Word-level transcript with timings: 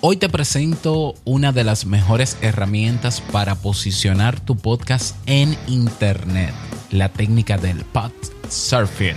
Hoy 0.00 0.16
te 0.16 0.28
presento 0.28 1.16
una 1.24 1.50
de 1.50 1.64
las 1.64 1.84
mejores 1.84 2.36
herramientas 2.40 3.20
para 3.20 3.56
posicionar 3.56 4.38
tu 4.38 4.56
podcast 4.56 5.16
en 5.26 5.58
Internet, 5.66 6.54
la 6.92 7.08
técnica 7.08 7.58
del 7.58 7.84
pod 7.84 8.12
surfing. 8.48 9.16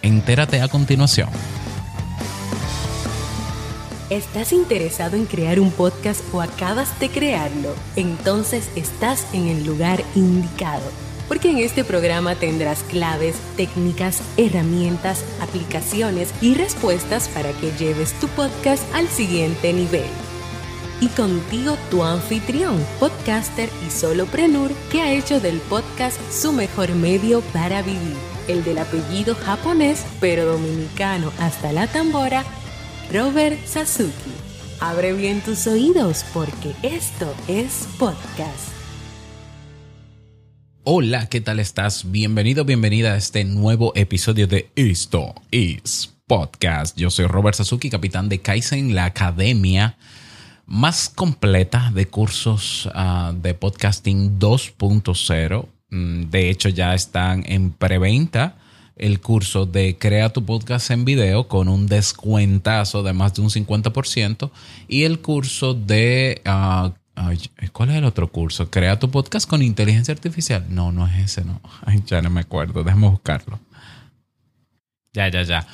Entérate 0.00 0.62
a 0.62 0.68
continuación. 0.68 1.28
¿Estás 4.08 4.54
interesado 4.54 5.18
en 5.18 5.26
crear 5.26 5.60
un 5.60 5.70
podcast 5.70 6.22
o 6.32 6.40
acabas 6.40 6.98
de 6.98 7.10
crearlo? 7.10 7.74
Entonces 7.96 8.70
estás 8.74 9.26
en 9.34 9.48
el 9.48 9.66
lugar 9.66 10.02
indicado 10.14 10.90
porque 11.32 11.50
en 11.50 11.58
este 11.58 11.82
programa 11.82 12.34
tendrás 12.34 12.82
claves, 12.82 13.36
técnicas, 13.56 14.20
herramientas, 14.36 15.24
aplicaciones 15.40 16.30
y 16.42 16.52
respuestas 16.52 17.28
para 17.28 17.52
que 17.52 17.72
lleves 17.78 18.12
tu 18.20 18.28
podcast 18.28 18.82
al 18.94 19.08
siguiente 19.08 19.72
nivel. 19.72 20.04
Y 21.02 21.08
contigo 21.08 21.76
tu 21.90 22.04
anfitrión, 22.04 22.80
podcaster 23.00 23.68
y 23.84 23.90
soloprenur 23.90 24.70
que 24.92 25.00
ha 25.00 25.12
hecho 25.12 25.40
del 25.40 25.58
podcast 25.62 26.16
su 26.30 26.52
mejor 26.52 26.94
medio 26.94 27.40
para 27.52 27.82
vivir, 27.82 28.14
el 28.46 28.62
del 28.62 28.78
apellido 28.78 29.34
japonés 29.34 30.06
pero 30.20 30.44
dominicano 30.44 31.32
hasta 31.40 31.72
la 31.72 31.88
tambora, 31.88 32.44
Robert 33.12 33.58
Sasuki. 33.66 34.30
Abre 34.78 35.12
bien 35.12 35.40
tus 35.40 35.66
oídos 35.66 36.24
porque 36.32 36.72
esto 36.84 37.34
es 37.48 37.88
podcast. 37.98 38.68
Hola, 40.84 41.28
¿qué 41.28 41.40
tal 41.40 41.58
estás? 41.58 42.12
Bienvenido, 42.12 42.64
bienvenida 42.64 43.14
a 43.14 43.16
este 43.16 43.42
nuevo 43.42 43.90
episodio 43.96 44.46
de 44.46 44.70
Esto 44.76 45.34
is 45.50 46.14
Podcast. 46.28 46.96
Yo 46.96 47.10
soy 47.10 47.26
Robert 47.26 47.56
Sasuki, 47.56 47.90
capitán 47.90 48.28
de 48.28 48.40
Kaizen, 48.40 48.94
la 48.94 49.06
academia 49.06 49.96
más 50.72 51.10
completa 51.10 51.90
de 51.92 52.08
cursos 52.08 52.88
ah, 52.94 53.34
de 53.36 53.52
podcasting 53.52 54.38
2.0. 54.38 55.68
Mm, 55.90 56.30
de 56.30 56.48
hecho, 56.48 56.70
ya 56.70 56.94
están 56.94 57.44
en 57.46 57.72
preventa 57.72 58.56
el 58.96 59.20
curso 59.20 59.66
de 59.66 59.98
Crea 59.98 60.30
tu 60.30 60.46
podcast 60.46 60.90
en 60.90 61.04
video 61.04 61.46
con 61.46 61.68
un 61.68 61.86
descuentazo 61.86 63.02
de 63.02 63.12
más 63.12 63.34
de 63.34 63.42
un 63.42 63.50
50% 63.50 64.50
y 64.88 65.02
el 65.02 65.20
curso 65.20 65.74
de 65.74 66.40
uh, 66.46 66.90
¿Cuál 67.72 67.90
es 67.90 67.96
el 67.96 68.04
otro 68.04 68.32
curso? 68.32 68.70
Crea 68.70 68.98
tu 68.98 69.10
podcast 69.10 69.46
con 69.46 69.60
inteligencia 69.60 70.14
artificial. 70.14 70.64
No, 70.70 70.90
no 70.90 71.06
es 71.06 71.18
ese, 71.18 71.44
no. 71.44 71.60
Ay, 71.84 72.02
ya 72.06 72.22
no 72.22 72.30
me 72.30 72.40
acuerdo. 72.40 72.82
Déjame 72.82 73.08
buscarlo. 73.08 73.60
Ya, 75.12 75.28
ya, 75.28 75.42
ya. 75.42 75.66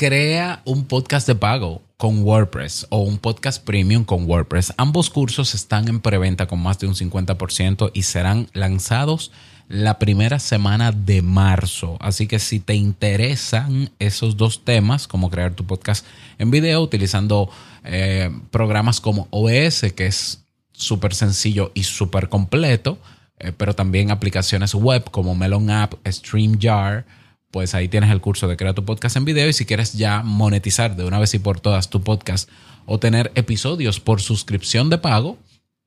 Crea 0.00 0.62
un 0.64 0.86
podcast 0.86 1.26
de 1.26 1.34
pago 1.34 1.82
con 1.98 2.22
WordPress 2.22 2.86
o 2.88 3.00
un 3.00 3.18
podcast 3.18 3.62
premium 3.62 4.02
con 4.02 4.24
WordPress. 4.24 4.72
Ambos 4.78 5.10
cursos 5.10 5.54
están 5.54 5.88
en 5.88 6.00
preventa 6.00 6.46
con 6.46 6.58
más 6.58 6.78
de 6.78 6.86
un 6.86 6.94
50% 6.94 7.90
y 7.92 8.04
serán 8.04 8.48
lanzados 8.54 9.30
la 9.68 9.98
primera 9.98 10.38
semana 10.38 10.90
de 10.90 11.20
marzo. 11.20 11.98
Así 12.00 12.26
que 12.26 12.38
si 12.38 12.60
te 12.60 12.74
interesan 12.74 13.90
esos 13.98 14.38
dos 14.38 14.64
temas, 14.64 15.06
como 15.06 15.28
crear 15.28 15.52
tu 15.52 15.66
podcast 15.66 16.06
en 16.38 16.50
video 16.50 16.80
utilizando 16.80 17.50
eh, 17.84 18.30
programas 18.50 19.02
como 19.02 19.28
OS, 19.28 19.92
que 19.94 20.06
es 20.06 20.46
súper 20.72 21.14
sencillo 21.14 21.72
y 21.74 21.82
súper 21.82 22.30
completo, 22.30 22.96
eh, 23.38 23.52
pero 23.54 23.74
también 23.74 24.10
aplicaciones 24.10 24.74
web 24.74 25.10
como 25.10 25.34
Melon 25.34 25.68
App, 25.68 25.92
StreamYard, 26.08 27.04
pues 27.50 27.74
ahí 27.74 27.88
tienes 27.88 28.10
el 28.10 28.20
curso 28.20 28.48
de 28.48 28.56
Crea 28.56 28.74
tu 28.74 28.84
podcast 28.84 29.16
en 29.16 29.24
video 29.24 29.48
y 29.48 29.52
si 29.52 29.66
quieres 29.66 29.94
ya 29.94 30.22
monetizar 30.22 30.96
de 30.96 31.04
una 31.04 31.18
vez 31.18 31.34
y 31.34 31.38
por 31.38 31.60
todas 31.60 31.90
tu 31.90 32.02
podcast 32.02 32.48
o 32.86 32.98
tener 32.98 33.32
episodios 33.34 34.00
por 34.00 34.20
suscripción 34.20 34.90
de 34.90 34.98
pago 34.98 35.38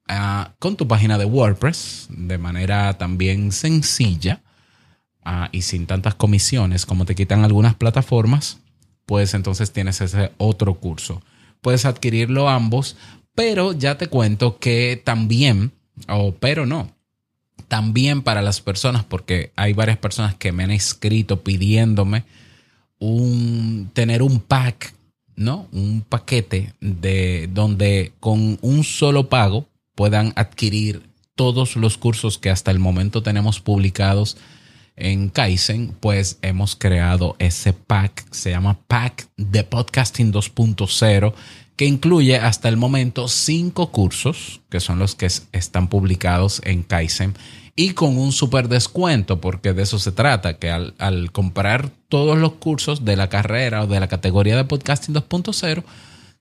ah, 0.08 0.54
con 0.60 0.76
tu 0.76 0.88
página 0.88 1.18
de 1.18 1.26
WordPress 1.26 2.08
de 2.10 2.38
manera 2.38 2.98
también 2.98 3.52
sencilla 3.52 4.42
ah, 5.24 5.50
y 5.52 5.62
sin 5.62 5.88
tantas 5.88 6.16
comisiones 6.16 6.86
como 6.86 7.06
te 7.06 7.16
quitan 7.16 7.44
algunas 7.44 7.76
plataformas, 7.76 8.60
pues 9.06 9.34
entonces 9.34 9.72
tienes 9.72 10.02
ese 10.02 10.32
otro 10.38 10.76
curso. 10.76 11.22
Puedes 11.62 11.86
adquirirlo 11.86 12.50
ambos 12.50 12.98
pero 13.36 13.74
ya 13.74 13.98
te 13.98 14.08
cuento 14.08 14.60
que 14.60 15.02
también, 15.04 15.72
o 16.08 16.36
pero 16.36 16.66
no, 16.66 16.96
también 17.74 18.22
para 18.22 18.44
las 18.44 18.62
personas, 18.62 19.04
porque 19.04 19.52
hay 19.56 19.74
varias 19.74 19.98
personas 19.98 20.36
que 20.36 20.52
me 20.52 20.64
han 20.64 20.70
escrito 20.70 21.42
pidiéndome 21.42 22.24
un, 23.00 23.90
tener 23.94 24.22
un 24.22 24.42
pack, 24.42 24.94
¿no? 25.36 25.68
Un 25.72 26.06
paquete 26.08 26.76
de 26.82 27.50
donde 27.52 28.14
con 28.20 28.60
un 28.62 28.84
solo 28.84 29.28
pago 29.28 29.66
puedan 29.96 30.34
adquirir 30.36 31.02
todos 31.34 31.76
los 31.76 31.98
cursos 31.98 32.38
que 32.38 32.52
hasta 32.52 32.70
el 32.70 32.78
momento 32.78 33.24
tenemos 33.24 33.60
publicados 33.60 34.38
en 34.96 35.30
Kaizen, 35.30 35.96
pues 36.00 36.38
hemos 36.44 36.76
creado 36.76 37.36
ese 37.40 37.74
pack, 37.74 38.24
se 38.30 38.52
llama 38.52 38.78
Pack 38.88 39.30
de 39.36 39.64
Podcasting 39.64 40.32
2.0 40.32 41.34
que 41.76 41.86
incluye 41.86 42.38
hasta 42.38 42.70
el 42.70 42.78
momento 42.78 43.28
cinco 43.28 43.92
cursos, 43.92 44.62
que 44.70 44.80
son 44.80 45.00
los 45.00 45.16
que 45.16 45.26
están 45.26 45.88
publicados 45.88 46.62
en 46.66 46.84
Kaizen, 46.84 47.34
y 47.76 47.92
con 47.92 48.18
un 48.18 48.32
super 48.32 48.70
descuento, 48.70 49.42
porque 49.42 49.74
de 49.74 49.84
eso 49.84 49.98
se 50.00 50.12
trata, 50.12 50.58
que 50.58 50.70
al, 50.70 51.32
comprar 51.32 51.90
todos 52.08 52.38
los 52.38 52.54
cursos 52.54 53.04
de 53.04 53.16
la 53.16 53.30
carrera 53.30 53.84
o 53.84 53.88
de 53.88 54.00
la 54.00 54.08
categoría 54.08 54.56
de 54.56 54.66
podcasting 54.66 55.16
2.0, 55.16 55.84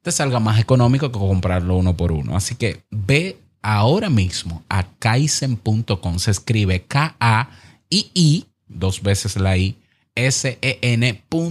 te 0.03 0.12
salga 0.12 0.41
más 0.41 0.60
económico 0.60 1.10
que 1.10 1.19
comprarlo 1.19 1.76
uno 1.76 1.97
por 1.97 2.12
uno. 2.12 2.37
Así 2.37 2.54
que 2.56 2.82
ve 2.91 3.38
ahora 3.62 4.10
mismo 4.10 4.62
a 4.69 4.84
kaizen.com, 4.98 6.19
se 6.19 6.31
escribe 6.31 6.82
K-A-I-I, 6.82 8.47
dos 8.69 9.03
veces 9.03 9.37
la 9.37 9.56
I, 9.56 9.78
S-E-N.com 10.14 11.47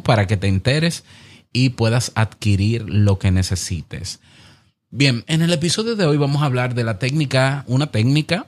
para 0.00 0.26
que 0.26 0.36
te 0.36 0.48
enteres 0.48 1.04
y 1.52 1.68
puedas 1.70 2.10
adquirir 2.16 2.82
lo 2.88 3.20
que 3.20 3.30
necesites. 3.30 4.18
Bien, 4.90 5.22
en 5.28 5.42
el 5.42 5.52
episodio 5.52 5.94
de 5.94 6.06
hoy 6.06 6.16
vamos 6.16 6.42
a 6.42 6.46
hablar 6.46 6.74
de 6.74 6.82
la 6.82 6.98
técnica, 6.98 7.64
una 7.68 7.86
técnica 7.92 8.46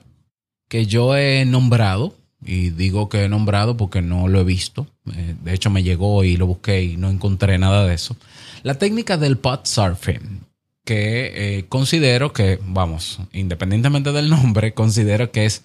que 0.69 0.87
yo 0.87 1.17
he 1.17 1.45
nombrado, 1.45 2.15
y 2.45 2.71
digo 2.71 3.09
que 3.09 3.25
he 3.25 3.29
nombrado 3.29 3.77
porque 3.77 4.03
no 4.03 4.29
lo 4.29 4.41
he 4.41 4.45
visto, 4.45 4.87
eh, 5.15 5.35
de 5.43 5.55
hecho 5.55 5.71
me 5.71 5.83
llegó 5.83 6.23
y 6.25 6.37
lo 6.37 6.47
busqué 6.47 6.83
y 6.83 6.97
no 6.97 7.11
encontré 7.11 7.59
nada 7.59 7.87
de 7.87 7.95
eso, 7.95 8.17
la 8.63 8.75
técnica 8.75 9.17
del 9.17 9.39
pod 9.39 9.61
surfing, 9.65 10.41
que 10.85 11.59
eh, 11.59 11.65
considero 11.69 12.33
que, 12.33 12.59
vamos, 12.63 13.21
independientemente 13.33 14.13
del 14.13 14.31
nombre, 14.31 14.75
considero 14.75 15.33
que 15.33 15.47
es 15.47 15.65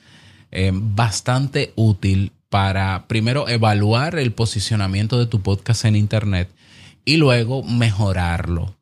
eh, 0.51 0.71
bastante 0.73 1.73
útil 1.75 2.31
para 2.49 3.07
primero 3.07 3.49
evaluar 3.49 4.17
el 4.17 4.31
posicionamiento 4.31 5.17
de 5.17 5.25
tu 5.25 5.41
podcast 5.41 5.85
en 5.85 5.95
Internet 5.95 6.49
y 7.03 7.17
luego 7.17 7.63
mejorarlo. 7.63 8.75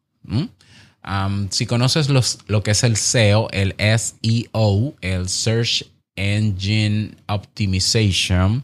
si 1.50 1.66
conoces 1.66 2.10
los, 2.10 2.40
lo 2.48 2.64
que 2.64 2.72
es 2.72 2.84
el 2.84 2.98
SEO, 2.98 3.50
el 3.52 3.74
SEO, 3.78 4.94
el 5.00 5.30
Search 5.30 5.91
Engine 6.16 7.16
Optimization, 7.28 8.64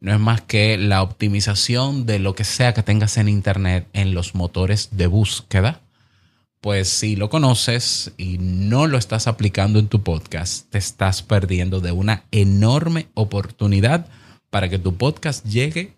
no 0.00 0.12
es 0.12 0.20
más 0.20 0.42
que 0.42 0.76
la 0.78 1.02
optimización 1.02 2.06
de 2.06 2.18
lo 2.18 2.34
que 2.34 2.44
sea 2.44 2.74
que 2.74 2.82
tengas 2.82 3.16
en 3.16 3.28
Internet 3.28 3.88
en 3.92 4.14
los 4.14 4.34
motores 4.34 4.90
de 4.92 5.06
búsqueda. 5.06 5.80
Pues 6.60 6.88
si 6.88 7.16
lo 7.16 7.30
conoces 7.30 8.12
y 8.16 8.38
no 8.38 8.86
lo 8.86 8.98
estás 8.98 9.26
aplicando 9.26 9.78
en 9.78 9.88
tu 9.88 10.02
podcast, 10.02 10.70
te 10.70 10.78
estás 10.78 11.22
perdiendo 11.22 11.80
de 11.80 11.92
una 11.92 12.24
enorme 12.30 13.08
oportunidad 13.14 14.06
para 14.50 14.68
que 14.68 14.78
tu 14.78 14.96
podcast 14.96 15.44
llegue 15.46 15.94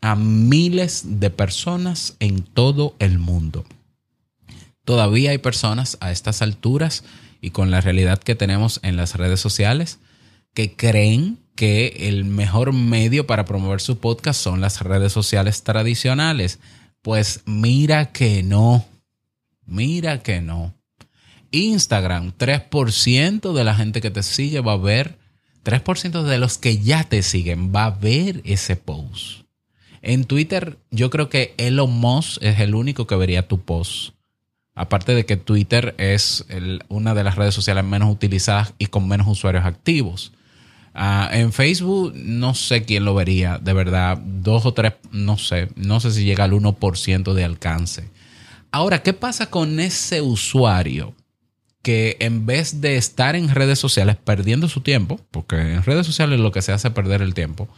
a 0.00 0.14
miles 0.16 1.20
de 1.20 1.30
personas 1.30 2.16
en 2.20 2.42
todo 2.42 2.94
el 2.98 3.18
mundo. 3.18 3.64
Todavía 4.84 5.32
hay 5.32 5.38
personas 5.38 5.98
a 6.00 6.12
estas 6.12 6.42
alturas 6.42 7.04
y 7.40 7.50
con 7.50 7.70
la 7.70 7.80
realidad 7.80 8.18
que 8.20 8.34
tenemos 8.34 8.80
en 8.82 8.96
las 8.96 9.16
redes 9.16 9.40
sociales 9.40 9.98
que 10.56 10.74
creen 10.74 11.38
que 11.54 12.08
el 12.08 12.24
mejor 12.24 12.72
medio 12.72 13.26
para 13.26 13.44
promover 13.44 13.82
su 13.82 13.98
podcast 13.98 14.40
son 14.40 14.62
las 14.62 14.80
redes 14.80 15.12
sociales 15.12 15.62
tradicionales. 15.64 16.60
Pues 17.02 17.42
mira 17.44 18.10
que 18.10 18.42
no, 18.42 18.86
mira 19.66 20.22
que 20.22 20.40
no. 20.40 20.74
Instagram, 21.50 22.32
3% 22.38 23.52
de 23.52 23.64
la 23.64 23.74
gente 23.74 24.00
que 24.00 24.10
te 24.10 24.22
sigue 24.22 24.60
va 24.62 24.72
a 24.72 24.78
ver, 24.78 25.18
3% 25.62 26.22
de 26.22 26.38
los 26.38 26.56
que 26.56 26.78
ya 26.78 27.04
te 27.04 27.22
siguen 27.22 27.70
va 27.70 27.84
a 27.84 27.90
ver 27.90 28.40
ese 28.46 28.76
post. 28.76 29.42
En 30.00 30.24
Twitter, 30.24 30.78
yo 30.90 31.10
creo 31.10 31.28
que 31.28 31.54
Elon 31.58 31.92
Musk 31.92 32.42
es 32.42 32.60
el 32.60 32.74
único 32.74 33.06
que 33.06 33.16
vería 33.16 33.46
tu 33.46 33.60
post. 33.60 34.14
Aparte 34.74 35.14
de 35.14 35.26
que 35.26 35.36
Twitter 35.36 35.94
es 35.98 36.46
una 36.88 37.14
de 37.14 37.24
las 37.24 37.36
redes 37.36 37.54
sociales 37.54 37.84
menos 37.84 38.10
utilizadas 38.10 38.72
y 38.78 38.86
con 38.86 39.06
menos 39.06 39.28
usuarios 39.28 39.66
activos. 39.66 40.32
Ah, 40.98 41.28
en 41.30 41.52
Facebook 41.52 42.14
no 42.16 42.54
sé 42.54 42.84
quién 42.84 43.04
lo 43.04 43.14
vería, 43.14 43.58
de 43.58 43.74
verdad, 43.74 44.16
dos 44.16 44.64
o 44.64 44.72
tres, 44.72 44.94
no 45.12 45.36
sé, 45.36 45.68
no 45.76 46.00
sé 46.00 46.10
si 46.10 46.24
llega 46.24 46.44
al 46.44 46.52
1% 46.52 47.34
de 47.34 47.44
alcance. 47.44 48.08
Ahora, 48.70 49.02
¿qué 49.02 49.12
pasa 49.12 49.50
con 49.50 49.78
ese 49.78 50.22
usuario 50.22 51.14
que 51.82 52.16
en 52.20 52.46
vez 52.46 52.80
de 52.80 52.96
estar 52.96 53.36
en 53.36 53.50
redes 53.50 53.78
sociales 53.78 54.16
perdiendo 54.16 54.68
su 54.68 54.80
tiempo, 54.80 55.20
porque 55.30 55.56
en 55.56 55.82
redes 55.82 56.06
sociales 56.06 56.40
lo 56.40 56.50
que 56.50 56.62
se 56.62 56.72
hace 56.72 56.88
es 56.88 56.94
perder 56.94 57.20
el 57.20 57.34
tiempo, 57.34 57.68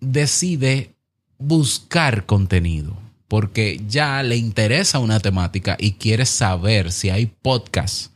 decide 0.00 0.94
buscar 1.38 2.26
contenido? 2.26 2.94
Porque 3.26 3.80
ya 3.88 4.22
le 4.22 4.36
interesa 4.36 4.98
una 4.98 5.18
temática 5.18 5.78
y 5.80 5.92
quiere 5.92 6.26
saber 6.26 6.92
si 6.92 7.08
hay 7.08 7.24
podcasts 7.24 8.10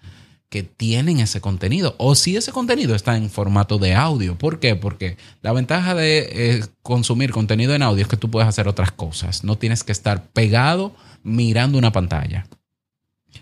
que 0.48 0.62
tienen 0.62 1.18
ese 1.18 1.40
contenido 1.40 1.94
o 1.98 2.14
si 2.14 2.36
ese 2.36 2.52
contenido 2.52 2.94
está 2.94 3.16
en 3.16 3.30
formato 3.30 3.78
de 3.78 3.94
audio. 3.94 4.38
¿Por 4.38 4.60
qué? 4.60 4.76
Porque 4.76 5.16
la 5.42 5.52
ventaja 5.52 5.94
de 5.94 6.28
eh, 6.30 6.64
consumir 6.82 7.32
contenido 7.32 7.74
en 7.74 7.82
audio 7.82 8.02
es 8.02 8.08
que 8.08 8.16
tú 8.16 8.30
puedes 8.30 8.48
hacer 8.48 8.68
otras 8.68 8.92
cosas. 8.92 9.44
No 9.44 9.58
tienes 9.58 9.82
que 9.82 9.92
estar 9.92 10.24
pegado 10.28 10.94
mirando 11.22 11.78
una 11.78 11.92
pantalla. 11.92 12.46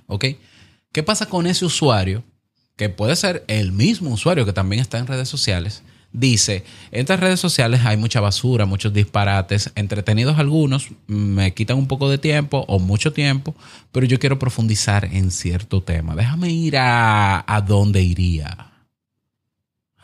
¿Ok? 0.07 0.27
¿Qué 0.93 1.03
pasa 1.03 1.27
con 1.27 1.47
ese 1.47 1.65
usuario? 1.65 2.25
Que 2.77 2.89
puede 2.89 3.17
ser 3.17 3.45
el 3.49 3.73
mismo 3.73 4.11
usuario 4.11 4.45
que 4.45 4.53
también 4.53 4.81
está 4.81 4.99
en 4.99 5.07
redes 5.07 5.29
sociales, 5.29 5.83
dice, 6.15 6.65
en 6.91 7.01
estas 7.01 7.21
redes 7.21 7.41
sociales 7.41 7.83
hay 7.85 7.99
mucha 7.99 8.21
basura, 8.21 8.65
muchos 8.65 8.95
disparates, 8.95 9.71
entretenidos 9.75 10.39
algunos, 10.39 10.89
me 11.07 11.53
quitan 11.53 11.77
un 11.77 11.89
poco 11.89 12.09
de 12.09 12.17
tiempo 12.17 12.65
o 12.69 12.79
mucho 12.79 13.13
tiempo, 13.13 13.55
pero 13.93 14.07
yo 14.07 14.19
quiero 14.19 14.39
profundizar 14.39 15.05
en 15.05 15.31
cierto 15.31 15.83
tema. 15.83 16.15
Déjame 16.15 16.51
ir 16.51 16.79
a, 16.79 17.45
a 17.47 17.61
dónde 17.61 18.03
iría. 18.03 18.71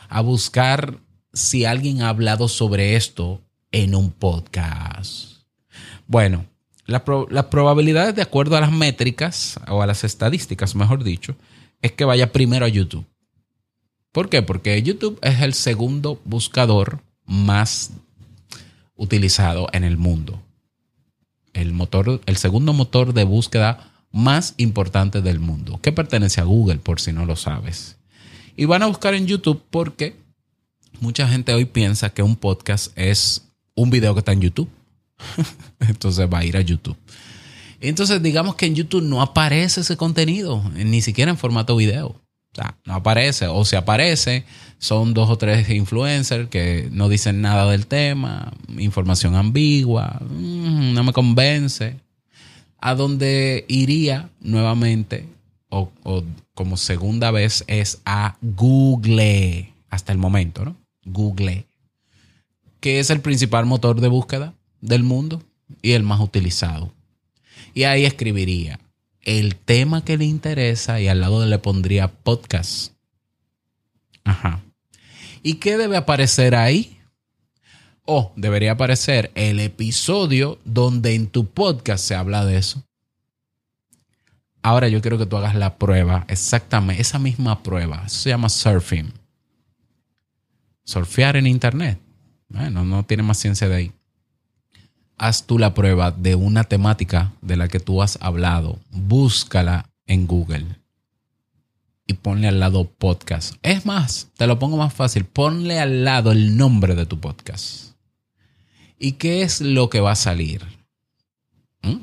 A 0.08 0.20
buscar 0.20 0.98
si 1.32 1.64
alguien 1.64 2.02
ha 2.02 2.08
hablado 2.08 2.48
sobre 2.48 2.96
esto 2.96 3.40
en 3.70 3.94
un 3.94 4.10
podcast. 4.10 5.44
Bueno, 6.08 6.44
las 6.86 7.02
probabilidades 7.46 8.16
de 8.16 8.22
acuerdo 8.22 8.56
a 8.56 8.60
las 8.60 8.72
métricas 8.72 9.60
o 9.68 9.80
a 9.80 9.86
las 9.86 10.02
estadísticas, 10.02 10.74
mejor 10.74 11.04
dicho, 11.04 11.36
es 11.82 11.92
que 11.92 12.04
vaya 12.04 12.32
primero 12.32 12.66
a 12.66 12.68
YouTube. 12.68 13.06
¿Por 14.12 14.28
qué? 14.28 14.42
Porque 14.42 14.82
YouTube 14.82 15.18
es 15.22 15.40
el 15.40 15.54
segundo 15.54 16.20
buscador 16.24 17.02
más 17.26 17.90
utilizado 18.96 19.68
en 19.72 19.84
el 19.84 19.96
mundo. 19.96 20.42
El, 21.52 21.72
motor, 21.72 22.20
el 22.26 22.36
segundo 22.36 22.72
motor 22.72 23.14
de 23.14 23.24
búsqueda 23.24 23.92
más 24.12 24.54
importante 24.56 25.22
del 25.22 25.38
mundo, 25.38 25.80
que 25.80 25.92
pertenece 25.92 26.40
a 26.40 26.44
Google, 26.44 26.78
por 26.78 27.00
si 27.00 27.12
no 27.12 27.24
lo 27.24 27.36
sabes. 27.36 27.96
Y 28.56 28.64
van 28.64 28.82
a 28.82 28.86
buscar 28.86 29.14
en 29.14 29.26
YouTube 29.26 29.62
porque 29.70 30.16
mucha 31.00 31.28
gente 31.28 31.54
hoy 31.54 31.64
piensa 31.64 32.10
que 32.10 32.22
un 32.22 32.36
podcast 32.36 32.92
es 32.96 33.46
un 33.74 33.90
video 33.90 34.14
que 34.14 34.20
está 34.20 34.32
en 34.32 34.40
YouTube. 34.40 34.68
Entonces 35.80 36.28
va 36.32 36.38
a 36.38 36.44
ir 36.44 36.56
a 36.56 36.60
YouTube. 36.60 36.96
Entonces 37.80 38.22
digamos 38.22 38.56
que 38.56 38.66
en 38.66 38.74
YouTube 38.74 39.02
no 39.02 39.22
aparece 39.22 39.80
ese 39.80 39.96
contenido, 39.96 40.62
ni 40.74 41.00
siquiera 41.00 41.30
en 41.30 41.38
formato 41.38 41.76
video. 41.76 42.19
O 42.52 42.55
sea, 42.55 42.76
no 42.85 42.94
aparece. 42.94 43.47
O 43.47 43.64
si 43.64 43.76
aparece, 43.76 44.44
son 44.79 45.14
dos 45.14 45.31
o 45.31 45.38
tres 45.38 45.69
influencers 45.70 46.49
que 46.49 46.88
no 46.91 47.08
dicen 47.08 47.41
nada 47.41 47.70
del 47.70 47.87
tema, 47.87 48.52
información 48.79 49.37
ambigua, 49.37 50.20
mm, 50.29 50.94
no 50.94 51.05
me 51.05 51.12
convence. 51.12 51.97
A 52.79 52.94
donde 52.94 53.67
iría 53.69 54.31
nuevamente, 54.41 55.29
o, 55.69 55.93
o 56.02 56.25
como 56.55 56.76
segunda 56.76 57.31
vez, 57.31 57.62
es 57.67 58.00
a 58.06 58.37
Google, 58.41 59.73
hasta 59.91 60.12
el 60.12 60.19
momento, 60.19 60.64
¿no? 60.64 60.76
Google, 61.05 61.67
que 62.81 63.00
es 63.00 63.11
el 63.11 63.20
principal 63.20 63.67
motor 63.67 64.00
de 64.00 64.08
búsqueda 64.08 64.55
del 64.81 65.02
mundo 65.02 65.43
y 65.82 65.93
el 65.93 66.02
más 66.02 66.20
utilizado. 66.20 66.93
Y 67.75 67.85
ahí 67.85 68.05
escribiría 68.05 68.81
el 69.22 69.56
tema 69.56 70.05
que 70.05 70.17
le 70.17 70.25
interesa 70.25 71.00
y 71.00 71.08
al 71.08 71.20
lado 71.20 71.44
le 71.44 71.58
pondría 71.58 72.08
podcast. 72.08 72.93
Ajá. 74.25 74.61
¿Y 75.43 75.55
qué 75.55 75.76
debe 75.76 75.96
aparecer 75.96 76.55
ahí? 76.55 76.99
O 78.05 78.32
debería 78.37 78.72
aparecer 78.72 79.31
el 79.34 79.61
episodio 79.61 80.58
donde 80.64 81.14
en 81.14 81.28
tu 81.28 81.46
podcast 81.46 82.05
se 82.05 82.14
habla 82.14 82.44
de 82.44 82.58
eso. 82.58 82.82
Ahora 84.62 84.88
yo 84.88 85.00
quiero 85.00 85.17
que 85.17 85.26
tú 85.26 85.37
hagas 85.37 85.55
la 85.55 85.78
prueba, 85.78 86.26
exactamente, 86.28 87.00
esa 87.00 87.19
misma 87.19 87.62
prueba. 87.62 88.08
se 88.08 88.31
llama 88.31 88.49
surfing. 88.49 89.12
Surfear 90.84 91.37
en 91.37 91.46
internet. 91.46 91.99
Bueno, 92.49 92.84
no 92.84 93.05
tiene 93.05 93.23
más 93.23 93.38
ciencia 93.38 93.69
de 93.69 93.76
ahí 93.76 93.93
haz 95.20 95.46
tú 95.46 95.58
la 95.58 95.75
prueba 95.75 96.12
de 96.12 96.34
una 96.34 96.64
temática 96.64 97.34
de 97.43 97.56
la 97.56 97.69
que 97.69 97.78
tú 97.78 98.02
has 98.02 98.17
hablado, 98.22 98.78
búscala 98.90 99.90
en 100.06 100.26
Google 100.26 100.64
y 102.06 102.14
ponle 102.14 102.49
al 102.49 102.58
lado 102.58 102.87
podcast. 102.87 103.55
Es 103.62 103.84
más, 103.84 104.28
te 104.38 104.46
lo 104.46 104.58
pongo 104.58 104.78
más 104.78 104.94
fácil, 104.94 105.26
ponle 105.26 105.78
al 105.78 106.05
lado 106.05 106.32
el 106.32 106.56
nombre 106.56 106.94
de 106.94 107.05
tu 107.05 107.20
podcast. 107.20 107.93
¿Y 108.99 109.12
qué 109.12 109.43
es 109.43 109.61
lo 109.61 109.90
que 109.90 110.00
va 110.00 110.12
a 110.12 110.17
salir? 110.17 110.62
¿Mm? 111.82 111.99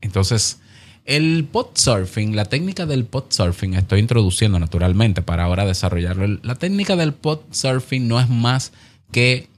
Entonces, 0.00 0.58
el 1.04 1.44
podsurfing, 1.44 2.34
la 2.34 2.46
técnica 2.46 2.86
del 2.86 3.04
podsurfing, 3.04 3.74
estoy 3.74 4.00
introduciendo 4.00 4.58
naturalmente 4.58 5.22
para 5.22 5.44
ahora 5.44 5.64
desarrollarlo. 5.64 6.40
La 6.42 6.56
técnica 6.56 6.96
del 6.96 7.14
podsurfing 7.14 8.08
no 8.08 8.18
es 8.20 8.28
más 8.28 8.72
que 9.12 9.48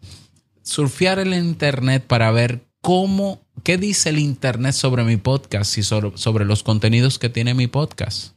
surfear 0.62 1.18
el 1.18 1.32
internet 1.32 2.04
para 2.06 2.30
ver 2.30 2.69
cómo, 2.80 3.40
qué 3.62 3.76
dice 3.76 4.10
el 4.10 4.18
Internet 4.18 4.72
sobre 4.74 5.04
mi 5.04 5.16
podcast 5.16 5.76
y 5.78 5.82
sobre, 5.82 6.44
los 6.44 6.62
contenidos 6.62 7.18
que 7.18 7.28
tiene 7.28 7.54
mi 7.54 7.66
podcast. 7.66 8.34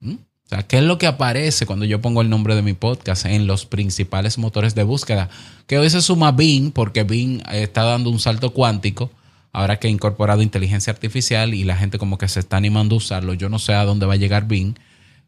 ¿Mm? 0.00 0.14
O 0.14 0.48
sea, 0.48 0.62
¿qué 0.62 0.78
es 0.78 0.82
lo 0.82 0.96
que 0.96 1.06
aparece 1.06 1.66
cuando 1.66 1.84
yo 1.84 2.00
pongo 2.00 2.22
el 2.22 2.30
nombre 2.30 2.54
de 2.54 2.62
mi 2.62 2.72
podcast 2.72 3.26
en 3.26 3.46
los 3.46 3.66
principales 3.66 4.38
motores 4.38 4.74
de 4.74 4.82
búsqueda? 4.82 5.28
Que 5.66 5.78
hoy 5.78 5.90
se 5.90 6.00
suma 6.00 6.32
Bing, 6.32 6.72
porque 6.72 7.04
Bing 7.04 7.42
está 7.52 7.82
dando 7.82 8.08
un 8.08 8.18
salto 8.18 8.54
cuántico, 8.54 9.10
ahora 9.52 9.78
que 9.78 9.88
ha 9.88 9.90
incorporado 9.90 10.40
inteligencia 10.40 10.90
artificial 10.90 11.52
y 11.52 11.64
la 11.64 11.76
gente 11.76 11.98
como 11.98 12.16
que 12.16 12.28
se 12.28 12.40
está 12.40 12.56
animando 12.56 12.94
a 12.94 12.98
usarlo. 12.98 13.34
Yo 13.34 13.50
no 13.50 13.58
sé 13.58 13.74
a 13.74 13.84
dónde 13.84 14.06
va 14.06 14.14
a 14.14 14.16
llegar 14.16 14.48
Bing, 14.48 14.74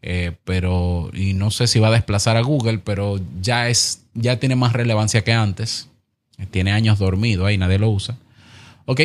eh, 0.01 0.31
pero, 0.43 1.11
y 1.13 1.33
no 1.35 1.51
sé 1.51 1.67
si 1.67 1.79
va 1.79 1.89
a 1.89 1.91
desplazar 1.91 2.35
a 2.35 2.41
Google, 2.41 2.79
pero 2.79 3.19
ya 3.41 3.69
es, 3.69 4.01
ya 4.15 4.39
tiene 4.39 4.55
más 4.55 4.73
relevancia 4.73 5.23
que 5.23 5.33
antes. 5.33 5.90
Tiene 6.49 6.71
años 6.71 6.99
dormido 6.99 7.45
ahí, 7.45 7.57
nadie 7.57 7.79
lo 7.79 7.89
usa. 7.89 8.17
¿Ok? 8.85 9.01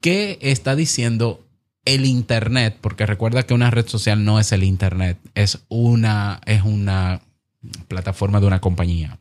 ¿Qué 0.00 0.38
está 0.40 0.74
diciendo 0.74 1.44
el 1.84 2.06
Internet? 2.06 2.78
Porque 2.80 3.06
recuerda 3.06 3.44
que 3.44 3.54
una 3.54 3.70
red 3.70 3.86
social 3.86 4.24
no 4.24 4.40
es 4.40 4.52
el 4.52 4.64
Internet, 4.64 5.18
es 5.34 5.60
una, 5.68 6.40
es 6.46 6.62
una 6.62 7.20
plataforma 7.88 8.40
de 8.40 8.46
una 8.46 8.60
compañía. 8.60 9.18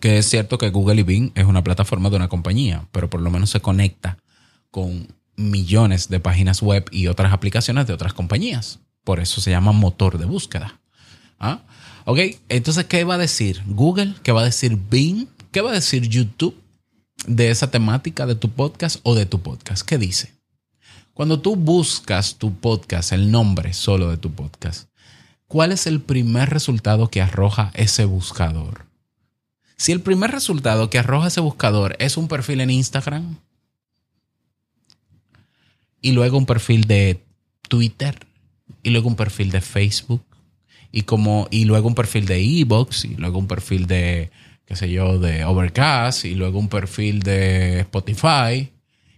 Que 0.00 0.18
es 0.18 0.28
cierto 0.28 0.58
que 0.58 0.70
Google 0.70 1.00
y 1.00 1.04
Bing 1.04 1.32
es 1.34 1.46
una 1.46 1.64
plataforma 1.64 2.10
de 2.10 2.16
una 2.16 2.28
compañía, 2.28 2.86
pero 2.92 3.08
por 3.08 3.22
lo 3.22 3.30
menos 3.30 3.50
se 3.50 3.60
conecta 3.60 4.18
con 4.70 5.08
millones 5.36 6.08
de 6.08 6.20
páginas 6.20 6.62
web 6.62 6.86
y 6.90 7.06
otras 7.06 7.32
aplicaciones 7.32 7.86
de 7.86 7.94
otras 7.94 8.12
compañías. 8.12 8.80
Por 9.04 9.20
eso 9.20 9.40
se 9.40 9.50
llama 9.50 9.72
motor 9.72 10.18
de 10.18 10.24
búsqueda. 10.24 10.80
¿Ah? 11.38 11.62
Ok, 12.04 12.18
entonces, 12.48 12.84
¿qué 12.84 13.04
va 13.04 13.14
a 13.14 13.18
decir 13.18 13.62
Google? 13.66 14.14
¿Qué 14.22 14.32
va 14.32 14.42
a 14.42 14.44
decir 14.44 14.78
Bing? 14.90 15.26
¿Qué 15.54 15.60
va 15.60 15.70
a 15.70 15.74
decir 15.74 16.08
YouTube 16.08 16.60
de 17.28 17.48
esa 17.48 17.70
temática 17.70 18.26
de 18.26 18.34
tu 18.34 18.50
podcast 18.50 18.98
o 19.04 19.14
de 19.14 19.24
tu 19.24 19.40
podcast? 19.40 19.86
¿Qué 19.86 19.98
dice? 19.98 20.34
Cuando 21.12 21.38
tú 21.38 21.54
buscas 21.54 22.38
tu 22.38 22.56
podcast, 22.56 23.12
el 23.12 23.30
nombre 23.30 23.72
solo 23.72 24.10
de 24.10 24.16
tu 24.16 24.32
podcast, 24.32 24.88
¿cuál 25.46 25.70
es 25.70 25.86
el 25.86 26.00
primer 26.00 26.50
resultado 26.50 27.06
que 27.06 27.22
arroja 27.22 27.70
ese 27.74 28.04
buscador? 28.04 28.86
Si 29.76 29.92
el 29.92 30.00
primer 30.00 30.32
resultado 30.32 30.90
que 30.90 30.98
arroja 30.98 31.28
ese 31.28 31.40
buscador 31.40 31.94
es 32.00 32.16
un 32.16 32.26
perfil 32.26 32.60
en 32.60 32.70
Instagram 32.70 33.36
y 36.00 36.10
luego 36.10 36.36
un 36.36 36.46
perfil 36.46 36.88
de 36.88 37.22
Twitter 37.68 38.26
y 38.82 38.90
luego 38.90 39.06
un 39.06 39.14
perfil 39.14 39.52
de 39.52 39.60
Facebook 39.60 40.24
y 40.90 41.02
como 41.02 41.46
y 41.52 41.64
luego 41.64 41.86
un 41.86 41.94
perfil 41.94 42.26
de 42.26 42.40
Ebox 42.40 43.04
y 43.04 43.14
luego 43.14 43.38
un 43.38 43.46
perfil 43.46 43.86
de 43.86 44.32
qué 44.66 44.76
sé 44.76 44.90
yo, 44.90 45.18
de 45.18 45.44
Overcast 45.44 46.24
y 46.24 46.34
luego 46.34 46.58
un 46.58 46.68
perfil 46.68 47.22
de 47.22 47.80
Spotify. 47.80 48.70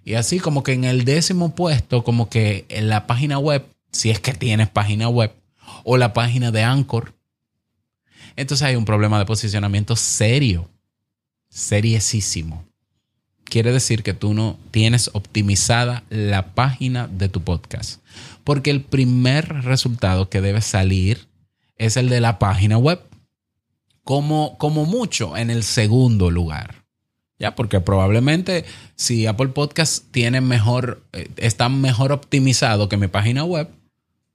Y 0.04 0.14
así 0.14 0.38
como 0.38 0.62
que 0.62 0.72
en 0.72 0.84
el 0.84 1.04
décimo 1.04 1.54
puesto, 1.54 2.04
como 2.04 2.28
que 2.28 2.64
en 2.68 2.88
la 2.88 3.06
página 3.06 3.38
web, 3.38 3.66
si 3.90 4.10
es 4.10 4.20
que 4.20 4.32
tienes 4.32 4.68
página 4.68 5.08
web, 5.08 5.32
o 5.84 5.96
la 5.96 6.12
página 6.12 6.50
de 6.50 6.62
Anchor. 6.62 7.14
Entonces 8.36 8.66
hay 8.66 8.76
un 8.76 8.84
problema 8.84 9.18
de 9.18 9.24
posicionamiento 9.24 9.96
serio, 9.96 10.68
seriesísimo. 11.48 12.64
Quiere 13.44 13.72
decir 13.72 14.02
que 14.02 14.12
tú 14.12 14.34
no 14.34 14.58
tienes 14.70 15.10
optimizada 15.12 16.02
la 16.10 16.54
página 16.54 17.06
de 17.06 17.28
tu 17.28 17.42
podcast. 17.42 18.00
Porque 18.44 18.70
el 18.70 18.82
primer 18.82 19.62
resultado 19.62 20.28
que 20.28 20.40
debe 20.40 20.60
salir 20.60 21.28
es 21.76 21.96
el 21.96 22.08
de 22.08 22.20
la 22.20 22.38
página 22.38 22.78
web 22.78 23.00
como, 24.06 24.86
mucho 24.86 25.36
en 25.36 25.50
el 25.50 25.64
segundo 25.64 26.30
lugar. 26.30 26.84
Ya, 27.40 27.56
porque 27.56 27.80
probablemente 27.80 28.64
si 28.94 29.26
Apple 29.26 29.48
Podcast 29.48 30.10
tiene 30.12 30.40
mejor, 30.40 31.02
eh, 31.12 31.28
está 31.36 31.68
mejor 31.68 32.12
optimizado 32.12 32.88
que 32.88 32.96
mi 32.96 33.08
página 33.08 33.44
web, 33.44 33.68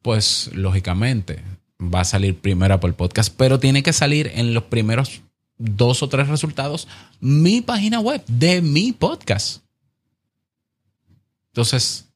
pues 0.02 0.52
lógicamente 0.54 1.42
va 1.80 2.02
a 2.02 2.06
salir 2.06 2.38
primero 2.38 2.74
Apple 2.74 2.94
Podcast, 2.94 3.34
pero 3.36 3.60
tiene 3.60 3.82
que 3.82 3.94
salir 3.94 4.30
en 4.36 4.54
los 4.54 4.64
primeros 4.64 5.22
dos 5.58 6.04
o 6.04 6.10
tres 6.10 6.28
resultados 6.28 6.88
mi 7.22 7.62
página 7.62 8.02
web 8.02 8.22
de 8.28 8.62
mi 8.62 8.92
podcast. 8.92 9.64
Entonces, 11.54 12.10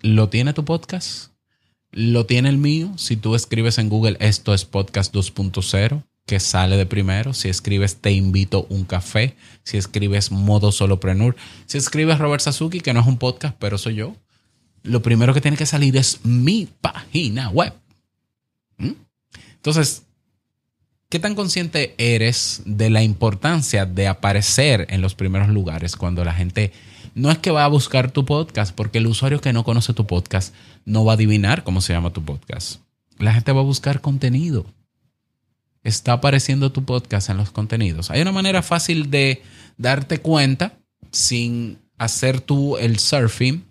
¿lo 0.00 0.28
tiene 0.28 0.52
tu 0.54 0.64
podcast? 0.64 1.30
¿Lo 1.92 2.26
tiene 2.26 2.48
el 2.48 2.58
mío? 2.58 2.92
Si 2.98 3.16
tú 3.16 3.36
escribes 3.36 3.78
en 3.78 3.88
Google 3.88 4.16
esto 4.18 4.52
es 4.54 4.64
podcast 4.64 5.14
2.0, 5.14 6.02
que 6.26 6.40
sale 6.40 6.76
de 6.76 6.86
primero. 6.86 7.32
Si 7.32 7.48
escribes 7.48 7.96
te 7.96 8.10
invito 8.10 8.66
un 8.68 8.84
café. 8.84 9.36
Si 9.62 9.76
escribes 9.76 10.30
modo 10.30 10.72
soloprenur. 10.72 11.36
Si 11.66 11.78
escribes 11.78 12.18
Robert 12.18 12.42
Sasuki, 12.42 12.80
que 12.80 12.92
no 12.92 13.00
es 13.00 13.06
un 13.06 13.16
podcast, 13.16 13.56
pero 13.58 13.78
soy 13.78 13.94
yo. 13.94 14.16
Lo 14.82 15.02
primero 15.02 15.32
que 15.32 15.40
tiene 15.40 15.56
que 15.56 15.66
salir 15.66 15.96
es 15.96 16.24
mi 16.24 16.68
página 16.80 17.48
web. 17.50 17.72
¿Mm? 18.76 18.92
Entonces, 19.54 20.02
¿qué 21.08 21.18
tan 21.18 21.34
consciente 21.34 21.94
eres 21.98 22.62
de 22.66 22.90
la 22.90 23.02
importancia 23.02 23.86
de 23.86 24.08
aparecer 24.08 24.86
en 24.90 25.00
los 25.00 25.14
primeros 25.14 25.48
lugares 25.48 25.96
cuando 25.96 26.24
la 26.24 26.34
gente 26.34 26.72
no 27.14 27.30
es 27.30 27.38
que 27.38 27.50
va 27.50 27.64
a 27.64 27.68
buscar 27.68 28.10
tu 28.10 28.26
podcast, 28.26 28.74
porque 28.74 28.98
el 28.98 29.06
usuario 29.06 29.40
que 29.40 29.54
no 29.54 29.64
conoce 29.64 29.94
tu 29.94 30.06
podcast 30.06 30.54
no 30.84 31.04
va 31.04 31.12
a 31.12 31.14
adivinar 31.14 31.64
cómo 31.64 31.80
se 31.80 31.94
llama 31.94 32.12
tu 32.12 32.22
podcast. 32.22 32.80
La 33.18 33.32
gente 33.32 33.52
va 33.52 33.60
a 33.60 33.64
buscar 33.64 34.02
contenido. 34.02 34.66
Está 35.86 36.14
apareciendo 36.14 36.72
tu 36.72 36.84
podcast 36.84 37.30
en 37.30 37.36
los 37.36 37.52
contenidos. 37.52 38.10
Hay 38.10 38.20
una 38.20 38.32
manera 38.32 38.60
fácil 38.62 39.08
de 39.08 39.44
darte 39.78 40.18
cuenta 40.18 40.80
sin 41.12 41.78
hacer 41.96 42.40
tú 42.40 42.76
el 42.76 42.98
surfing, 42.98 43.64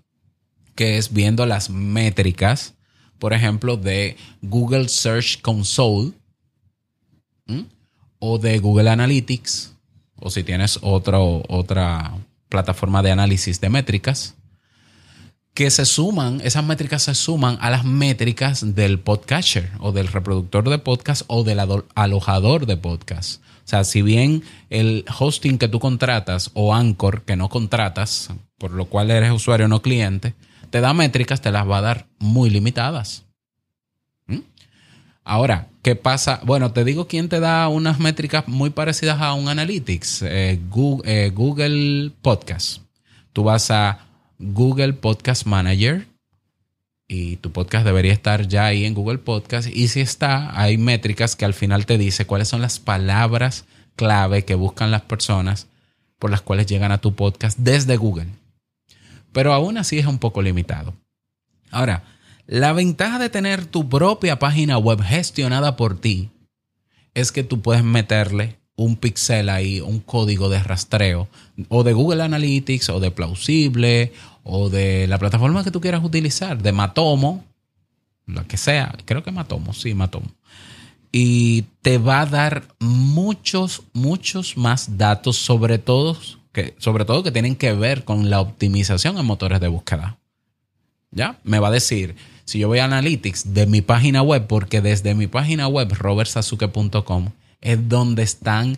que 0.76 0.98
es 0.98 1.12
viendo 1.12 1.46
las 1.46 1.70
métricas, 1.70 2.76
por 3.20 3.34
ejemplo, 3.34 3.76
de 3.76 4.16
Google 4.42 4.88
Search 4.88 5.42
Console 5.42 6.14
o 8.20 8.38
de 8.38 8.60
Google 8.60 8.90
Analytics, 8.90 9.76
o 10.16 10.30
si 10.30 10.46
tienes 10.46 10.80
otra 10.82 12.14
plataforma 12.48 13.04
de 13.04 13.12
análisis 13.12 13.60
de 13.60 13.68
métricas, 13.68 14.36
que 15.56 15.72
se 15.72 15.86
suman, 15.86 16.42
esas 16.44 16.66
métricas 16.66 17.04
se 17.04 17.16
suman 17.16 17.58
a 17.62 17.70
las 17.70 17.86
métricas 17.86 18.76
del 18.76 19.00
podcatcher 19.00 19.72
o 19.80 19.94
del 19.94 20.10
reproductor 20.10 20.70
de 20.70 20.80
podcast 20.80 21.22
o 21.28 21.46
del 21.46 21.62
alojador 21.96 22.66
de 22.66 22.76
podcast. 22.76 23.42
O 23.64 23.68
sea, 23.68 23.86
si 23.86 24.02
bien 24.02 24.44
el 24.70 25.06
hosting 25.18 25.58
que 25.58 25.70
tú 25.70 25.80
contratas 25.80 26.52
o 26.56 26.76
Anchor 26.76 27.24
que 27.24 27.38
no 27.38 27.48
contratas, 27.48 28.32
por 28.58 28.72
lo 28.72 28.88
cual 28.88 29.10
eres 29.10 29.32
usuario 29.32 29.70
no 29.70 29.82
cliente, 29.82 30.36
te 30.72 30.82
da 30.82 30.94
métricas, 30.94 31.40
te 31.40 31.54
las 31.54 31.68
va 31.68 31.78
a 31.78 31.82
dar 31.82 32.08
muy 32.20 32.50
limitadas. 32.50 33.24
¿Mm? 34.28 34.40
Ahora, 35.24 35.70
¿qué 35.82 35.96
pasa? 35.96 36.42
Bueno, 36.44 36.74
te 36.74 36.84
digo 36.84 37.08
quién 37.08 37.30
te 37.30 37.40
da 37.40 37.70
unas 37.70 37.98
métricas 38.02 38.46
muy 38.50 38.72
parecidas 38.72 39.22
a 39.22 39.34
un 39.34 39.48
Analytics, 39.48 40.24
eh, 40.24 40.60
Google, 40.70 41.10
eh, 41.10 41.30
Google 41.30 42.12
Podcast. 42.22 42.82
Tú 43.32 43.46
vas 43.46 43.72
a 43.72 44.06
Google 44.40 44.94
Podcast 44.94 45.46
Manager 45.46 46.08
y 47.08 47.38
tu 47.38 47.52
podcast 47.52 47.86
debería 47.86 48.14
estar 48.14 48.48
ya 48.48 48.66
ahí 48.66 48.86
en 48.86 48.94
Google 48.94 49.20
Podcast. 49.20 49.70
Y 49.72 49.88
si 49.90 50.02
está, 50.02 50.60
hay 50.60 50.78
métricas 50.78 51.36
que 51.36 51.46
al 51.46 51.54
final 51.54 51.86
te 51.86 51.98
dice 51.98 52.26
cuáles 52.26 52.48
son 52.48 52.62
las 52.62 52.80
palabras 52.80 53.66
clave 53.96 54.44
que 54.44 54.56
buscan 54.56 54.92
las 54.92 55.04
personas 55.04 55.68
por 56.20 56.32
las 56.32 56.42
cuales 56.42 56.66
llegan 56.66 56.92
a 56.92 57.00
tu 57.00 57.16
podcast 57.16 57.58
desde 57.60 57.98
Google. 57.98 58.28
Pero 59.32 59.54
aún 59.54 59.78
así 59.78 60.00
es 60.00 60.06
un 60.06 60.18
poco 60.18 60.42
limitado. 60.42 60.96
Ahora, 61.72 62.04
la 62.48 62.74
ventaja 62.74 63.20
de 63.20 63.30
tener 63.30 63.66
tu 63.66 63.90
propia 63.90 64.40
página 64.40 64.78
web 64.78 65.02
gestionada 65.02 65.76
por 65.76 66.00
ti 66.00 66.30
es 67.14 67.32
que 67.32 67.44
tú 67.44 67.62
puedes 67.62 67.84
meterle 67.84 68.58
un 68.76 68.96
pixel 68.98 69.50
ahí, 69.50 69.80
un 69.80 70.00
código 70.00 70.50
de 70.50 70.62
rastreo, 70.62 71.28
o 71.70 71.84
de 71.84 71.94
Google 71.94 72.24
Analytics, 72.24 72.90
o 72.90 73.00
de 73.00 73.12
Plausible, 73.12 74.12
o 74.44 74.70
de 74.70 75.08
la 75.08 75.18
plataforma 75.18 75.64
que 75.64 75.72
tú 75.72 75.82
quieras 75.82 76.04
utilizar, 76.04 76.62
de 76.62 76.72
Matomo, 76.72 77.44
lo 78.26 78.46
que 78.48 78.58
sea, 78.58 78.96
creo 79.06 79.24
que 79.24 79.32
Matomo, 79.32 79.74
sí, 79.74 79.94
Matomo. 79.94 80.28
Y 81.12 81.64
te 81.82 81.98
va 81.98 82.22
a 82.22 82.26
dar 82.26 82.64
muchos, 82.80 83.84
muchos 83.94 84.58
más 84.58 84.98
datos, 84.98 85.38
sobre 85.38 85.78
todo 85.78 86.18
que, 86.52 86.76
sobre 86.78 87.06
todo 87.06 87.24
que 87.24 87.32
tienen 87.32 87.56
que 87.56 87.74
ver 87.74 88.04
con 88.04 88.30
la 88.30 88.42
optimización 88.42 89.18
en 89.18 89.26
motores 89.26 89.60
de 89.60 89.68
búsqueda. 89.68 90.18
¿Ya? 91.12 91.40
Me 91.44 91.60
va 91.60 91.70
a 91.70 91.72
decir, 91.72 92.16
si 92.44 92.60
yo 92.60 92.68
voy 92.68 92.80
a 92.80 92.86
Analytics 92.86 93.54
de 93.54 93.66
mi 93.68 93.82
página 93.82 94.22
web, 94.22 94.48
porque 94.48 94.82
desde 94.82 95.16
mi 95.16 95.28
página 95.28 95.68
web, 95.68 95.94
robertsazuke.com, 95.94 97.30
es 97.66 97.90
donde 97.90 98.22
están 98.22 98.78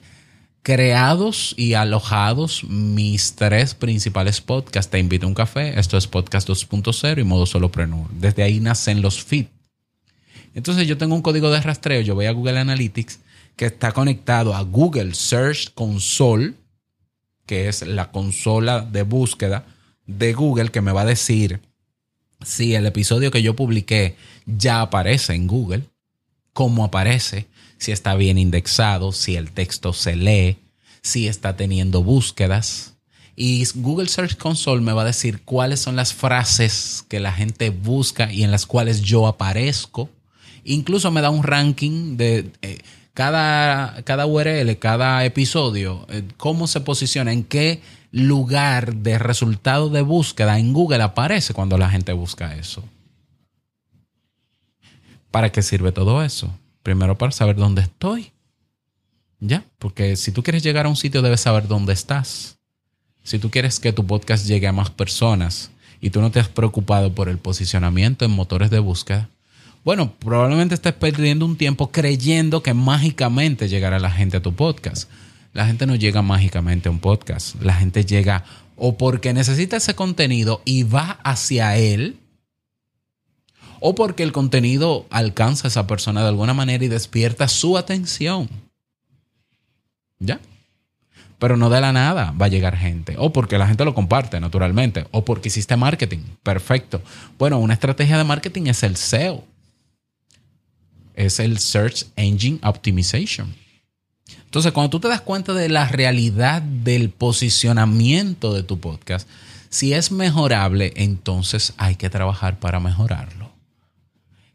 creados 0.63 1.53
y 1.57 1.73
alojados 1.73 2.63
mis 2.63 3.35
tres 3.35 3.75
principales 3.75 4.39
podcasts. 4.41 4.89
Te 4.89 4.97
invito 4.97 5.25
a 5.25 5.29
un 5.29 5.35
café, 5.35 5.77
esto 5.77 5.97
es 5.97 6.07
Podcast 6.07 6.49
2.0 6.49 7.19
y 7.19 7.23
Modo 7.23 7.45
Solopreneur. 7.45 8.09
Desde 8.11 8.43
ahí 8.43 8.61
nacen 8.61 9.01
los 9.01 9.21
feeds. 9.21 9.51
Entonces 10.55 10.87
yo 10.87 10.97
tengo 10.97 11.15
un 11.15 11.21
código 11.21 11.51
de 11.51 11.61
rastreo, 11.61 12.01
yo 12.01 12.15
voy 12.15 12.25
a 12.25 12.31
Google 12.31 12.59
Analytics 12.59 13.19
que 13.57 13.65
está 13.65 13.91
conectado 13.91 14.55
a 14.55 14.61
Google 14.61 15.13
Search 15.13 15.73
Console, 15.73 16.53
que 17.45 17.67
es 17.67 17.85
la 17.85 18.11
consola 18.11 18.81
de 18.81 19.03
búsqueda 19.03 19.65
de 20.05 20.31
Google 20.33 20.69
que 20.69 20.81
me 20.81 20.93
va 20.93 21.01
a 21.01 21.05
decir 21.05 21.59
si 22.41 22.73
el 22.73 22.85
episodio 22.85 23.31
que 23.31 23.41
yo 23.41 23.55
publiqué 23.55 24.15
ya 24.45 24.79
aparece 24.79 25.33
en 25.33 25.47
Google, 25.47 25.83
cómo 26.53 26.85
aparece, 26.85 27.47
si 27.77 27.91
está 27.91 28.15
bien 28.15 28.37
indexado, 28.37 29.11
si 29.11 29.35
el 29.35 29.51
texto 29.51 29.93
se 29.93 30.15
lee, 30.15 30.57
si 31.01 31.27
está 31.27 31.55
teniendo 31.55 32.03
búsquedas. 32.03 32.95
Y 33.35 33.65
Google 33.75 34.09
Search 34.09 34.35
Console 34.37 34.81
me 34.81 34.93
va 34.93 35.03
a 35.03 35.05
decir 35.05 35.43
cuáles 35.43 35.79
son 35.79 35.95
las 35.95 36.13
frases 36.13 37.05
que 37.07 37.19
la 37.19 37.31
gente 37.31 37.69
busca 37.69 38.31
y 38.33 38.43
en 38.43 38.51
las 38.51 38.65
cuales 38.65 39.01
yo 39.01 39.27
aparezco. 39.27 40.09
Incluso 40.63 41.11
me 41.11 41.21
da 41.21 41.29
un 41.29 41.43
ranking 41.43 42.17
de 42.17 42.51
eh, 42.61 42.79
cada, 43.13 44.03
cada 44.03 44.25
URL, 44.25 44.77
cada 44.79 45.23
episodio, 45.23 46.05
eh, 46.09 46.23
cómo 46.37 46.67
se 46.67 46.81
posiciona, 46.81 47.31
en 47.31 47.43
qué 47.43 47.81
lugar 48.11 48.95
de 48.95 49.19
resultado 49.19 49.89
de 49.89 50.01
búsqueda 50.01 50.59
en 50.59 50.73
Google 50.73 51.03
aparece 51.03 51.53
cuando 51.53 51.77
la 51.77 51.89
gente 51.89 52.13
busca 52.13 52.55
eso. 52.55 52.83
¿Para 55.31 55.51
qué 55.51 55.61
sirve 55.61 55.91
todo 55.91 56.23
eso? 56.23 56.51
Primero 56.87 57.17
para 57.17 57.33
saber 57.33 57.57
dónde 57.57 57.81
estoy. 57.81 58.31
¿Ya? 59.41 59.65
Porque 59.77 60.15
si 60.15 60.31
tú 60.31 60.41
quieres 60.41 60.63
llegar 60.63 60.85
a 60.85 60.89
un 60.89 60.95
sitio 60.95 61.21
debes 61.21 61.41
saber 61.41 61.67
dónde 61.67 61.91
estás. 61.91 62.59
Si 63.23 63.39
tú 63.39 63.51
quieres 63.51 63.81
que 63.81 63.91
tu 63.91 64.07
podcast 64.07 64.47
llegue 64.47 64.67
a 64.67 64.71
más 64.71 64.89
personas 64.89 65.69
y 65.99 66.11
tú 66.11 66.21
no 66.21 66.31
te 66.31 66.39
has 66.39 66.47
preocupado 66.47 67.13
por 67.13 67.27
el 67.27 67.39
posicionamiento 67.39 68.23
en 68.23 68.31
motores 68.31 68.69
de 68.69 68.79
búsqueda, 68.79 69.29
bueno, 69.83 70.13
probablemente 70.17 70.75
estés 70.75 70.93
perdiendo 70.93 71.45
un 71.45 71.57
tiempo 71.57 71.91
creyendo 71.91 72.63
que 72.63 72.73
mágicamente 72.73 73.67
llegará 73.67 73.99
la 73.99 74.11
gente 74.11 74.37
a 74.37 74.41
tu 74.41 74.55
podcast. 74.55 75.09
La 75.51 75.65
gente 75.67 75.87
no 75.87 75.95
llega 75.95 76.21
mágicamente 76.21 76.87
a 76.87 76.93
un 76.93 76.99
podcast. 76.99 77.61
La 77.61 77.73
gente 77.73 78.05
llega 78.05 78.45
o 78.77 78.97
porque 78.97 79.33
necesita 79.33 79.75
ese 79.75 79.93
contenido 79.93 80.61
y 80.63 80.83
va 80.83 81.19
hacia 81.25 81.75
él 81.75 82.15
o 83.79 83.95
porque 83.95 84.23
el 84.23 84.31
contenido 84.31 85.05
alcanza 85.09 85.67
a 85.67 85.69
esa 85.69 85.87
persona 85.87 86.21
de 86.21 86.29
alguna 86.29 86.53
manera 86.53 86.83
y 86.83 86.87
despierta 86.87 87.47
su 87.47 87.77
atención. 87.77 88.49
¿Ya? 90.19 90.39
Pero 91.39 91.55
no 91.55 91.69
de 91.69 91.81
la 91.81 91.93
nada 91.93 92.33
va 92.39 92.47
a 92.47 92.49
llegar 92.49 92.75
gente. 92.75 93.15
O 93.17 93.31
porque 93.31 93.57
la 93.57 93.67
gente 93.67 93.85
lo 93.85 93.93
comparte, 93.93 94.39
naturalmente. 94.39 95.05
O 95.11 95.23
porque 95.23 95.49
hiciste 95.49 95.75
marketing. 95.75 96.19
Perfecto. 96.41 97.01
Bueno, 97.37 97.59
una 97.59 97.75
estrategia 97.75 98.17
de 98.17 98.23
marketing 98.23 98.63
es 98.67 98.81
el 98.81 98.95
SEO. 98.95 99.43
Es 101.13 101.39
el 101.39 101.59
Search 101.59 102.07
Engine 102.15 102.59
Optimization. 102.63 103.53
Entonces, 104.45 104.71
cuando 104.71 104.89
tú 104.89 104.99
te 104.99 105.07
das 105.07 105.21
cuenta 105.21 105.53
de 105.53 105.69
la 105.69 105.87
realidad 105.87 106.61
del 106.61 107.09
posicionamiento 107.09 108.53
de 108.53 108.63
tu 108.63 108.79
podcast, 108.79 109.27
si 109.69 109.93
es 109.93 110.11
mejorable, 110.11 110.93
entonces 110.95 111.73
hay 111.77 111.95
que 111.95 112.09
trabajar 112.09 112.59
para 112.59 112.79
mejorarlo. 112.79 113.46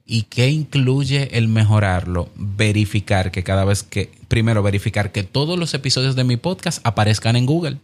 ¿Y 0.04 0.22
qué 0.22 0.50
incluye 0.50 1.36
el 1.38 1.48
mejorarlo? 1.48 2.28
Verificar 2.36 3.30
que 3.30 3.44
cada 3.44 3.64
vez 3.64 3.82
que, 3.82 4.10
primero, 4.28 4.62
verificar 4.62 5.12
que 5.12 5.22
todos 5.22 5.58
los 5.58 5.74
episodios 5.74 6.16
de 6.16 6.24
mi 6.24 6.36
podcast 6.36 6.84
aparezcan 6.84 7.36
en 7.36 7.46
Google. 7.46 7.78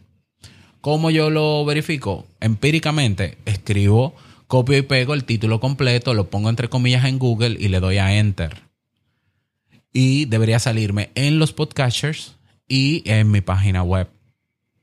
¿Cómo 0.81 1.11
yo 1.11 1.31
lo 1.31 1.65
verifico? 1.65 2.27
Empíricamente, 2.41 3.39
escribo, 3.45 4.15
copio 4.47 4.79
y 4.79 4.83
pego 4.83 5.15
el 5.15 5.25
título 5.25 5.61
completo, 5.61 6.15
lo 6.15 6.31
pongo 6.31 6.51
entre 6.51 6.69
comillas 6.69 7.05
en 7.05 7.19
Google 7.19 7.57
y 7.59 7.69
le 7.69 7.81
doy 7.81 7.99
a 7.99 8.19
Enter. 8.19 8.63
Y 9.93 10.27
debería 10.27 10.59
salirme 10.59 11.11
en 11.15 11.39
los 11.39 11.53
podcasters 11.53 12.37
y 12.69 13.03
en 13.11 13.31
mi 13.31 13.41
página 13.41 13.83
web. 13.83 14.09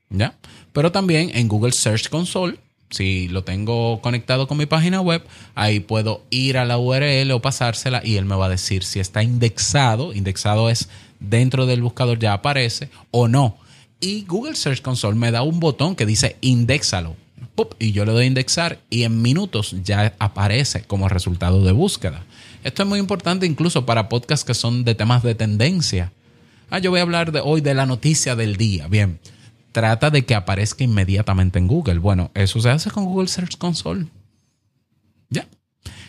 ¿Ya? 0.08 0.38
Pero 0.72 0.92
también 0.92 1.30
en 1.34 1.48
Google 1.48 1.72
Search 1.72 2.08
Console, 2.08 2.58
si 2.90 3.28
lo 3.28 3.44
tengo 3.44 4.00
conectado 4.00 4.46
con 4.46 4.58
mi 4.58 4.66
página 4.66 5.00
web, 5.00 5.22
ahí 5.54 5.80
puedo 5.80 6.22
ir 6.30 6.58
a 6.58 6.64
la 6.64 6.78
URL 6.78 7.30
o 7.32 7.42
pasársela 7.42 8.00
y 8.04 8.16
él 8.16 8.24
me 8.24 8.36
va 8.36 8.46
a 8.46 8.50
decir 8.50 8.84
si 8.84 9.00
está 9.00 9.22
indexado. 9.22 10.12
Indexado 10.12 10.70
es 10.70 10.88
dentro 11.18 11.66
del 11.66 11.82
buscador 11.82 12.18
ya 12.18 12.32
aparece 12.32 12.90
o 13.10 13.28
no. 13.28 13.58
Y 14.00 14.24
Google 14.24 14.56
Search 14.56 14.82
Console 14.82 15.16
me 15.16 15.30
da 15.30 15.42
un 15.42 15.58
botón 15.58 15.96
que 15.96 16.06
dice 16.06 16.36
indexalo. 16.40 17.16
Y 17.78 17.92
yo 17.92 18.04
le 18.04 18.12
doy 18.12 18.26
indexar 18.26 18.80
y 18.90 19.04
en 19.04 19.22
minutos 19.22 19.74
ya 19.82 20.14
aparece 20.18 20.82
como 20.82 21.08
resultado 21.08 21.64
de 21.64 21.72
búsqueda. 21.72 22.24
Esto 22.64 22.82
es 22.82 22.88
muy 22.88 22.98
importante 22.98 23.46
incluso 23.46 23.86
para 23.86 24.08
podcasts 24.08 24.44
que 24.44 24.54
son 24.54 24.84
de 24.84 24.94
temas 24.94 25.22
de 25.22 25.34
tendencia. 25.34 26.12
Ah, 26.68 26.78
yo 26.78 26.90
voy 26.90 27.00
a 27.00 27.02
hablar 27.02 27.32
de 27.32 27.40
hoy 27.40 27.60
de 27.62 27.74
la 27.74 27.86
noticia 27.86 28.36
del 28.36 28.56
día. 28.56 28.88
Bien, 28.88 29.20
trata 29.76 30.08
de 30.08 30.24
que 30.24 30.34
aparezca 30.34 30.84
inmediatamente 30.84 31.58
en 31.58 31.66
Google. 31.66 31.98
Bueno, 31.98 32.30
eso 32.32 32.58
se 32.62 32.70
hace 32.70 32.90
con 32.90 33.04
Google 33.04 33.28
Search 33.28 33.58
Console. 33.58 34.06
Ya. 35.28 35.46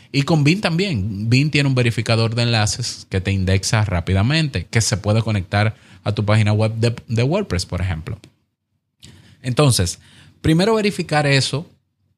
Y 0.10 0.22
con 0.22 0.46
Bing 0.46 0.62
también. 0.62 1.30
Bing 1.30 1.52
tiene 1.52 1.68
un 1.68 1.76
verificador 1.76 2.34
de 2.34 2.44
enlaces 2.44 3.06
que 3.10 3.20
te 3.20 3.34
indexa 3.34 3.84
rápidamente, 3.84 4.68
que 4.68 4.80
se 4.80 4.96
puede 4.96 5.22
conectar 5.22 5.76
a 6.06 6.14
tu 6.14 6.24
página 6.24 6.54
web 6.54 6.76
de, 6.76 6.96
de 7.10 7.24
WordPress, 7.24 7.66
por 7.66 7.82
ejemplo. 7.82 8.18
Entonces, 9.42 10.00
primero 10.40 10.76
verificar 10.76 11.28
eso, 11.28 11.70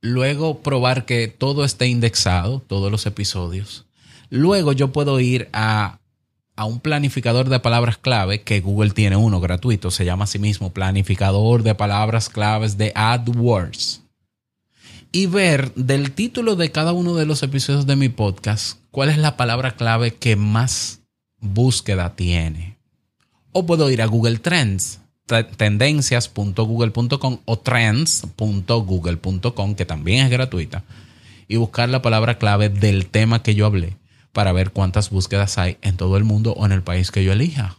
luego 0.01 0.59
probar 0.59 1.07
que 1.07 1.29
todo 1.29 1.65
esté 1.65 1.87
indexado, 1.87 2.59
todos 2.59 2.91
los 2.91 3.07
episodios. 3.07 3.87
Luego 4.29 4.71
yo 4.71 4.91
puedo 4.91 5.19
ir 5.19 5.49
a, 5.51 5.97
a, 6.59 6.65
un 6.65 6.79
planificador 6.79 7.49
de 7.49 7.59
palabras 7.59 7.97
clave, 7.97 8.41
que 8.41 8.59
Google 8.59 8.91
tiene 8.91 9.15
uno 9.15 9.39
gratuito, 9.39 9.91
se 9.91 10.05
llama 10.05 10.25
a 10.25 10.27
sí 10.27 10.39
mismo 10.39 10.73
planificador 10.73 11.63
de 11.63 11.75
palabras 11.75 12.29
claves 12.29 12.77
de 12.77 12.91
AdWords. 12.95 14.01
Y 15.11 15.25
ver 15.25 15.73
del 15.73 16.11
título 16.11 16.55
de 16.55 16.71
cada 16.71 16.93
uno 16.93 17.15
de 17.15 17.25
los 17.25 17.41
episodios 17.43 17.87
de 17.87 17.95
mi 17.95 18.09
podcast 18.09 18.77
cuál 18.91 19.09
es 19.09 19.17
la 19.17 19.37
palabra 19.37 19.71
clave 19.71 20.13
que 20.13 20.35
más 20.35 20.99
búsqueda 21.39 22.15
tiene. 22.15 22.77
O 23.51 23.65
puedo 23.65 23.89
ir 23.89 24.01
a 24.01 24.05
Google 24.05 24.39
Trends, 24.39 24.99
tendencias.google.com 25.57 27.39
o 27.45 27.59
trends.google.com, 27.59 29.75
que 29.75 29.85
también 29.85 30.25
es 30.25 30.31
gratuita, 30.31 30.83
y 31.47 31.57
buscar 31.57 31.89
la 31.89 32.01
palabra 32.01 32.37
clave 32.37 32.69
del 32.69 33.07
tema 33.07 33.41
que 33.41 33.55
yo 33.55 33.65
hablé 33.65 33.98
para 34.39 34.53
ver 34.53 34.71
cuántas 34.71 35.09
búsquedas 35.09 35.57
hay 35.57 35.75
en 35.81 35.97
todo 35.97 36.15
el 36.15 36.23
mundo 36.23 36.53
o 36.53 36.65
en 36.65 36.71
el 36.71 36.81
país 36.81 37.11
que 37.11 37.25
yo 37.25 37.33
elija. 37.33 37.75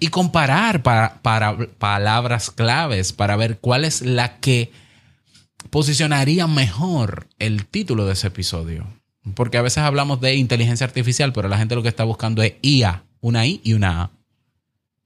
Y 0.00 0.08
comparar 0.08 0.82
para, 0.82 1.20
palabras 1.78 2.50
claves 2.50 3.12
para 3.12 3.36
ver 3.36 3.60
cuál 3.60 3.84
es 3.84 4.02
la 4.02 4.38
que 4.38 4.72
posicionaría 5.70 6.48
mejor 6.48 7.28
el 7.38 7.66
título 7.66 8.04
de 8.04 8.14
ese 8.14 8.26
episodio. 8.26 8.84
Porque 9.36 9.58
a 9.58 9.62
veces 9.62 9.84
hablamos 9.84 10.20
de 10.20 10.34
inteligencia 10.34 10.84
artificial, 10.84 11.32
pero 11.32 11.48
la 11.48 11.56
gente 11.56 11.76
lo 11.76 11.84
que 11.84 11.88
está 11.88 12.02
buscando 12.02 12.42
es 12.42 12.54
IA, 12.62 13.04
una 13.20 13.46
I 13.46 13.60
y 13.62 13.74
una 13.74 14.02
A. 14.02 14.10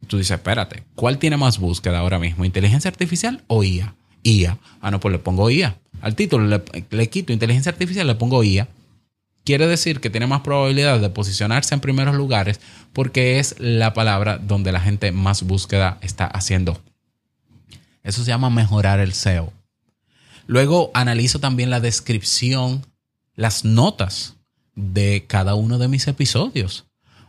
Tú 0.07 0.17
dices, 0.17 0.39
espérate, 0.39 0.85
¿cuál 0.95 1.19
tiene 1.19 1.37
más 1.37 1.59
búsqueda 1.59 1.99
ahora 1.99 2.19
mismo? 2.19 2.47
¿Inteligencia 2.47 2.89
artificial 2.89 3.45
o 3.49 3.63
IA? 3.63 3.95
IA. 4.23 4.57
Ah, 4.81 4.91
no, 4.91 4.99
pues 4.99 5.13
le 5.13 5.19
pongo 5.19 5.51
IA. 5.51 5.77
Al 6.01 6.15
título 6.15 6.47
le, 6.47 6.63
le 6.89 7.11
quito 7.11 7.35
inteligencia 7.35 7.71
artificial, 7.71 8.07
le 8.07 8.15
pongo 8.15 8.43
IA 8.43 8.67
quiere 9.45 9.67
decir 9.67 10.01
que 10.01 10.11
tiene 10.11 10.27
más 10.27 10.41
probabilidad 10.41 11.01
de 11.01 11.11
posicionarse 11.11 11.75
en 11.75 11.81
primeros 11.81 12.17
lugares 12.17 12.61
porque 12.93 13.39
es 13.39 13.57
la 13.59 13.95
palabra 13.95 14.39
donde 14.39 14.73
la 14.73 14.81
gente 14.81 15.13
más 15.13 15.43
búsqueda 15.43 15.99
está 16.01 16.27
haciendo. 16.27 16.81
Eso 18.03 18.25
se 18.25 18.29
llama 18.29 18.51
mejorar 18.51 19.01
el 19.01 19.13
SEO. 19.13 19.53
Luego 20.47 20.91
analizo 20.95 21.39
también 21.39 21.71
la 21.71 21.81
descripción, 21.81 22.85
las 23.35 23.65
notas 23.65 24.37
de 24.75 25.25
cada 25.27 25.55
uno 25.55 25.79
de 25.79 25.89
mis 25.89 26.07
episodios. 26.09 26.87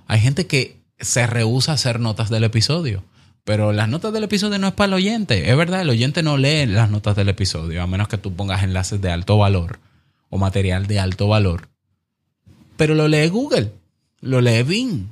Hay 0.08 0.20
gente 0.20 0.48
que 0.48 0.82
se 1.00 1.28
rehúsa 1.28 1.72
a 1.72 1.76
hacer 1.76 2.00
notas 2.00 2.30
del 2.30 2.44
episodio, 2.44 3.04
pero 3.44 3.72
las 3.72 3.88
notas 3.90 4.12
del 4.12 4.24
episodio 4.24 4.60
no 4.60 4.68
es 4.68 4.74
para 4.74 4.88
el 4.88 4.94
oyente. 4.96 5.50
Es 5.50 5.58
verdad, 5.58 5.82
el 5.82 5.90
oyente 5.90 6.24
no 6.24 6.38
lee 6.38 6.66
las 6.66 6.90
notas 6.90 7.16
del 7.16 7.30
episodio, 7.30 7.82
a 7.82 7.88
menos 7.88 8.08
que 8.08 8.18
tú 8.18 8.36
pongas 8.36 8.64
enlaces 8.64 9.02
de 9.02 9.12
alto 9.12 9.38
valor 9.38 9.80
o 10.30 10.38
material 10.38 10.88
de 10.88 11.00
alto 11.00 11.28
valor 11.28 11.70
pero 12.78 12.96
lo 12.96 13.08
lee 13.08 13.28
Google, 13.28 13.72
lo 14.22 14.42
lee 14.42 14.64
Bing. 14.64 15.10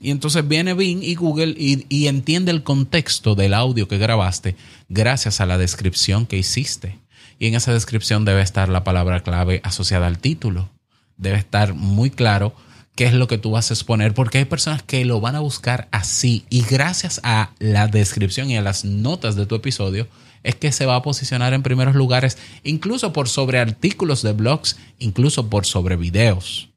Y 0.00 0.10
entonces 0.10 0.46
viene 0.46 0.74
Bing 0.74 1.02
y 1.02 1.14
Google 1.14 1.54
y, 1.56 2.06
entiende 2.08 2.50
el 2.50 2.64
contexto 2.64 3.36
del 3.36 3.54
audio 3.54 3.86
que 3.86 3.98
grabaste 3.98 4.56
gracias 4.88 5.40
a 5.40 5.46
la 5.46 5.58
descripción 5.58 6.26
que 6.26 6.36
hiciste. 6.36 6.98
Y 7.38 7.46
en 7.46 7.54
esa 7.54 7.72
descripción 7.72 8.24
debe 8.24 8.42
estar 8.42 8.68
la 8.68 8.82
palabra 8.82 9.22
clave 9.22 9.60
asociada 9.62 10.08
al 10.08 10.18
título. 10.18 10.70
Debe 11.16 11.38
estar 11.38 11.74
muy 11.74 12.10
claro 12.10 12.52
qué 12.96 13.04
es 13.06 13.14
lo 13.14 13.28
que 13.28 13.38
tú 13.38 13.52
vas 13.52 13.70
a 13.70 13.74
exponer, 13.74 14.12
porque 14.12 14.38
hay 14.38 14.44
personas 14.44 14.82
que 14.82 15.04
lo 15.04 15.20
van 15.20 15.36
a 15.36 15.40
buscar 15.40 15.88
así. 15.92 16.44
Y 16.50 16.62
gracias 16.62 17.20
a 17.22 17.52
la 17.60 17.86
descripción 17.86 18.50
y 18.50 18.56
a 18.56 18.62
las 18.62 18.84
notas 18.84 19.36
de 19.36 19.46
tu 19.46 19.54
episodio, 19.54 20.08
es 20.42 20.56
que 20.56 20.72
se 20.72 20.86
va 20.86 20.96
a 20.96 21.02
posicionar 21.02 21.54
en 21.54 21.62
primeros 21.62 21.94
lugares, 21.94 22.38
incluso 22.64 23.12
por 23.12 23.28
sobre 23.28 23.60
artículos 23.60 24.22
de 24.22 24.32
blogs, 24.32 24.76
incluso 24.98 25.48
por 25.48 25.64
sobre 25.64 25.96
videos. 25.96 26.71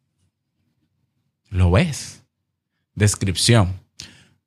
Lo 1.50 1.72
ves. 1.72 2.24
Descripción. 2.96 3.80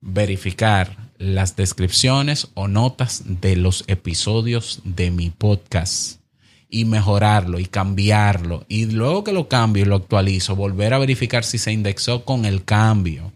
Verificar 0.00 1.10
las 1.18 1.56
descripciones 1.56 2.48
o 2.54 2.68
notas 2.68 3.22
de 3.26 3.56
los 3.56 3.84
episodios 3.88 4.80
de 4.84 5.10
mi 5.10 5.30
podcast 5.30 6.20
y 6.68 6.84
mejorarlo 6.84 7.58
y 7.58 7.66
cambiarlo. 7.66 8.64
Y 8.68 8.86
luego 8.86 9.24
que 9.24 9.32
lo 9.32 9.48
cambio 9.48 9.82
y 9.82 9.86
lo 9.86 9.96
actualizo, 9.96 10.54
volver 10.54 10.94
a 10.94 10.98
verificar 10.98 11.44
si 11.44 11.58
se 11.58 11.72
indexó 11.72 12.24
con 12.24 12.44
el 12.44 12.64
cambio. 12.64 13.32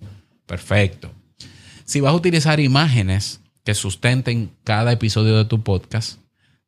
Perfecto. 0.46 1.11
Si 1.85 2.01
vas 2.01 2.12
a 2.12 2.16
utilizar 2.16 2.61
imágenes 2.61 3.40
que 3.64 3.75
sustenten 3.75 4.51
cada 4.64 4.92
episodio 4.92 5.37
de 5.37 5.44
tu 5.44 5.62
podcast, 5.62 6.18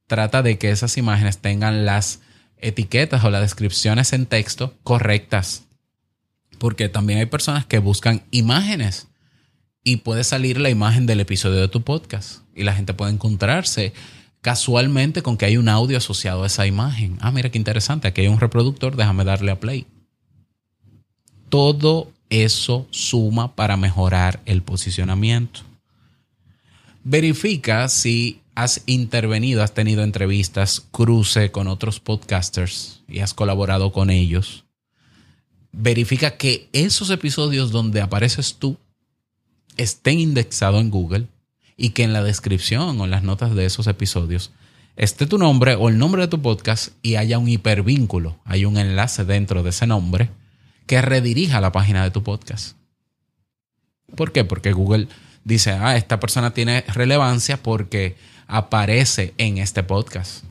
trata 0.06 0.42
de 0.42 0.58
que 0.58 0.70
esas 0.70 0.96
imágenes 0.96 1.38
tengan 1.38 1.84
las 1.84 2.20
etiquetas 2.56 3.24
o 3.24 3.30
las 3.30 3.42
descripciones 3.42 4.12
en 4.12 4.26
texto 4.26 4.74
correctas 4.82 5.63
porque 6.54 6.88
también 6.88 7.18
hay 7.18 7.26
personas 7.26 7.66
que 7.66 7.78
buscan 7.78 8.22
imágenes 8.30 9.08
y 9.84 9.96
puede 9.96 10.24
salir 10.24 10.58
la 10.58 10.70
imagen 10.70 11.06
del 11.06 11.20
episodio 11.20 11.60
de 11.60 11.68
tu 11.68 11.82
podcast 11.82 12.40
y 12.54 12.64
la 12.64 12.74
gente 12.74 12.94
puede 12.94 13.12
encontrarse 13.12 13.92
casualmente 14.40 15.22
con 15.22 15.36
que 15.36 15.46
hay 15.46 15.56
un 15.56 15.68
audio 15.68 15.98
asociado 15.98 16.42
a 16.42 16.46
esa 16.46 16.66
imagen. 16.66 17.18
Ah, 17.20 17.30
mira 17.30 17.50
qué 17.50 17.58
interesante, 17.58 18.08
aquí 18.08 18.22
hay 18.22 18.28
un 18.28 18.40
reproductor, 18.40 18.96
déjame 18.96 19.24
darle 19.24 19.50
a 19.50 19.60
play. 19.60 19.86
Todo 21.48 22.10
eso 22.30 22.86
suma 22.90 23.54
para 23.54 23.76
mejorar 23.76 24.40
el 24.46 24.62
posicionamiento. 24.62 25.60
Verifica 27.04 27.88
si 27.88 28.40
has 28.54 28.82
intervenido, 28.86 29.62
has 29.62 29.74
tenido 29.74 30.02
entrevistas, 30.02 30.82
cruce 30.90 31.50
con 31.50 31.68
otros 31.68 32.00
podcasters 32.00 33.02
y 33.08 33.20
has 33.20 33.34
colaborado 33.34 33.92
con 33.92 34.10
ellos 34.10 34.63
verifica 35.76 36.36
que 36.36 36.68
esos 36.72 37.10
episodios 37.10 37.70
donde 37.70 38.00
apareces 38.00 38.56
tú 38.58 38.78
estén 39.76 40.20
indexados 40.20 40.80
en 40.80 40.90
Google 40.90 41.26
y 41.76 41.90
que 41.90 42.04
en 42.04 42.12
la 42.12 42.22
descripción 42.22 43.00
o 43.00 43.04
en 43.04 43.10
las 43.10 43.22
notas 43.22 43.54
de 43.54 43.64
esos 43.64 43.86
episodios 43.86 44.52
esté 44.96 45.26
tu 45.26 45.38
nombre 45.38 45.74
o 45.74 45.88
el 45.88 45.98
nombre 45.98 46.22
de 46.22 46.28
tu 46.28 46.40
podcast 46.40 46.92
y 47.02 47.16
haya 47.16 47.38
un 47.38 47.48
hipervínculo, 47.48 48.38
hay 48.44 48.64
un 48.64 48.76
enlace 48.76 49.24
dentro 49.24 49.62
de 49.62 49.70
ese 49.70 49.86
nombre 49.86 50.30
que 50.86 51.02
redirija 51.02 51.58
a 51.58 51.60
la 51.60 51.72
página 51.72 52.04
de 52.04 52.10
tu 52.10 52.22
podcast. 52.22 52.76
¿Por 54.14 54.32
qué? 54.32 54.44
Porque 54.44 54.72
Google 54.72 55.08
dice, 55.42 55.72
ah, 55.72 55.96
esta 55.96 56.20
persona 56.20 56.52
tiene 56.52 56.82
relevancia 56.82 57.60
porque 57.62 58.16
aparece 58.46 59.34
en 59.38 59.58
este 59.58 59.82
podcast. 59.82 60.44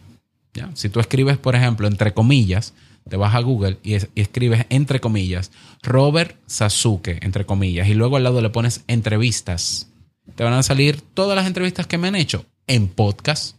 ¿Ya? 0.53 0.69
Si 0.73 0.89
tú 0.89 0.99
escribes, 0.99 1.37
por 1.37 1.55
ejemplo, 1.55 1.87
entre 1.87 2.13
comillas, 2.13 2.73
te 3.09 3.17
vas 3.17 3.35
a 3.35 3.39
Google 3.39 3.79
y, 3.83 3.95
escribes 4.15 4.65
entre 4.69 4.99
comillas 4.99 5.51
Robert 5.81 6.37
Sasuke, 6.47 7.19
entre 7.21 7.45
comillas, 7.45 7.87
y 7.87 7.93
luego 7.93 8.17
al 8.17 8.23
lado 8.23 8.41
le 8.41 8.49
pones 8.49 8.83
entrevistas. 8.87 9.89
Te 10.35 10.43
van 10.43 10.53
a 10.53 10.63
salir 10.63 11.01
todas 11.01 11.35
las 11.35 11.47
entrevistas 11.47 11.87
que 11.87 11.97
me 11.97 12.07
han 12.07 12.15
hecho 12.15 12.45
en 12.67 12.87
podcast. 12.87 13.57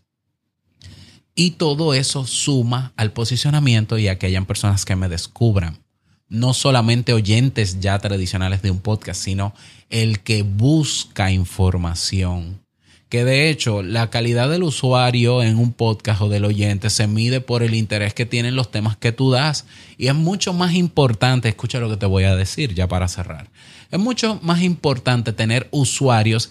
Y 1.35 1.53
todo 1.53 1.95
eso 1.95 2.27
suma 2.27 2.93
al 2.97 3.13
posicionamiento 3.13 3.99
y 3.99 4.09
a 4.09 4.19
que 4.19 4.27
hayan 4.27 4.47
personas 4.47 4.85
que 4.85 4.97
me 4.97 5.09
descubran. 5.09 5.79
No 6.29 6.55
solamente 6.55 7.13
oyentes 7.13 7.81
ya 7.81 7.99
tradicionales 7.99 8.63
de 8.63 8.71
un 8.71 8.81
podcast, 8.81 9.21
sino 9.21 9.53
el 9.91 10.21
que 10.21 10.43
busca 10.43 11.33
información 11.33 12.64
que 13.15 13.25
de 13.25 13.49
hecho 13.49 13.85
la 13.85 14.11
calidad 14.11 14.51
del 14.51 14.65
usuario 14.65 15.45
en 15.45 15.57
un 15.57 15.73
podcast 15.73 16.21
o 16.21 16.29
del 16.29 16.45
oyente 16.45 16.91
se 16.91 17.07
mide 17.07 17.41
por 17.41 17.63
el 17.63 17.77
interés 17.77 18.13
que 18.13 18.27
tienen 18.27 18.57
los 18.57 18.73
temas 18.73 18.97
que 18.97 19.13
tú 19.13 19.31
das 19.31 19.67
y 19.97 20.09
es 20.09 20.17
mucho 20.17 20.53
más 20.53 20.75
importante, 20.75 21.49
escucha 21.49 21.79
lo 21.79 21.89
que 21.89 21.97
te 21.97 22.07
voy 22.07 22.25
a 22.25 22.35
decir 22.35 22.75
ya 22.75 22.89
para 22.89 23.07
cerrar, 23.07 23.53
es 23.93 24.01
mucho 24.01 24.41
más 24.43 24.63
importante 24.63 25.33
tener 25.33 25.69
usuarios 25.71 26.51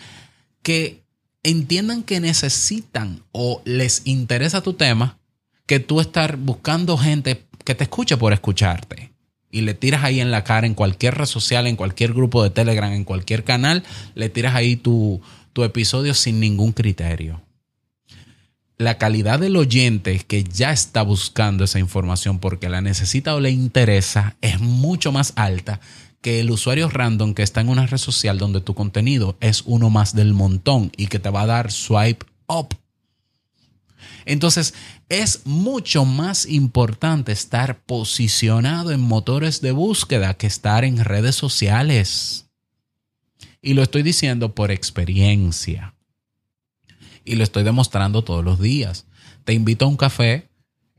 que 0.61 1.03
entiendan 1.43 2.01
que 2.01 2.21
necesitan 2.21 3.23
o 3.33 3.61
les 3.65 4.03
interesa 4.05 4.61
tu 4.61 4.71
tema, 4.71 5.17
que 5.65 5.81
tú 5.81 5.99
estar 5.99 6.37
buscando 6.37 6.97
gente 6.97 7.43
que 7.65 7.75
te 7.75 7.83
escuche 7.83 8.15
por 8.15 8.31
escucharte. 8.31 9.11
Y 9.51 9.61
le 9.61 9.75
tiras 9.75 10.03
ahí 10.03 10.19
en 10.19 10.31
la 10.31 10.43
cara 10.43 10.65
en 10.65 10.73
cualquier 10.73 11.13
red 11.13 11.27
social, 11.27 11.67
en 11.67 11.75
cualquier 11.75 12.11
grupo 12.13 12.41
de 12.41 12.49
Telegram, 12.49 12.91
en 12.91 13.03
cualquier 13.03 13.43
canal, 13.43 13.83
le 14.15 14.29
tiras 14.29 14.55
ahí 14.55 14.75
tu, 14.77 15.21
tu 15.53 15.63
episodio 15.63 16.13
sin 16.13 16.39
ningún 16.39 16.73
criterio. 16.73 17.41
La 18.77 18.97
calidad 18.97 19.39
del 19.39 19.55
oyente 19.55 20.19
que 20.19 20.43
ya 20.43 20.71
está 20.71 21.03
buscando 21.03 21.63
esa 21.63 21.79
información 21.79 22.39
porque 22.39 22.69
la 22.69 22.81
necesita 22.81 23.35
o 23.35 23.39
le 23.39 23.51
interesa 23.51 24.35
es 24.41 24.59
mucho 24.59 25.11
más 25.11 25.33
alta 25.35 25.79
que 26.21 26.39
el 26.39 26.49
usuario 26.51 26.89
random 26.89 27.33
que 27.33 27.43
está 27.43 27.61
en 27.61 27.69
una 27.69 27.85
red 27.85 27.97
social 27.97 28.39
donde 28.39 28.61
tu 28.61 28.73
contenido 28.73 29.37
es 29.41 29.63
uno 29.65 29.89
más 29.89 30.15
del 30.15 30.33
montón 30.33 30.91
y 30.97 31.07
que 31.07 31.19
te 31.19 31.29
va 31.29 31.41
a 31.41 31.47
dar 31.47 31.71
swipe 31.71 32.25
up. 32.47 32.75
Entonces, 34.25 34.73
es 35.09 35.45
mucho 35.45 36.05
más 36.05 36.45
importante 36.45 37.31
estar 37.31 37.83
posicionado 37.83 38.91
en 38.91 39.01
motores 39.01 39.61
de 39.61 39.71
búsqueda 39.73 40.33
que 40.33 40.47
estar 40.47 40.85
en 40.85 41.03
redes 41.03 41.35
sociales. 41.35 42.42
Y 43.63 43.73
lo 43.73 43.81
estoy 43.81 44.03
diciendo 44.03 44.53
por 44.53 44.69
experiencia. 44.69 45.95
Y 47.25 47.35
lo 47.35 47.43
estoy 47.43 47.63
demostrando 47.63 48.23
todos 48.23 48.45
los 48.45 48.59
días. 48.59 49.07
Te 49.43 49.53
invito 49.53 49.85
a 49.85 49.87
un 49.87 49.97
café, 49.97 50.49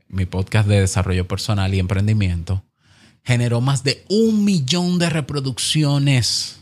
mi 0.09 0.25
podcast 0.25 0.67
de 0.67 0.81
desarrollo 0.81 1.25
personal 1.25 1.73
y 1.73 1.79
emprendimiento 1.79 2.65
generó 3.25 3.59
más 3.59 3.83
de 3.83 4.05
un 4.07 4.45
millón 4.45 4.99
de 4.99 5.09
reproducciones. 5.09 6.59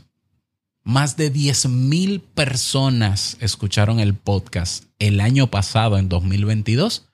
Más 0.84 1.18
de 1.18 1.30
10 1.30 1.68
mil 1.68 2.22
personas 2.22 3.38
escucharon 3.42 4.00
el 4.00 4.16
podcast 4.16 4.86
el 4.98 5.20
año 5.20 5.52
pasado, 5.52 5.98
en 5.98 6.10
2022, 6.10 7.10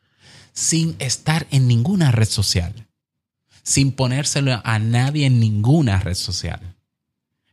sin 0.53 0.95
estar 0.99 1.47
en 1.51 1.67
ninguna 1.67 2.11
red 2.11 2.27
social, 2.27 2.87
sin 3.63 3.91
ponérselo 3.91 4.61
a 4.63 4.79
nadie 4.79 5.25
en 5.25 5.39
ninguna 5.39 5.99
red 5.99 6.15
social. 6.15 6.75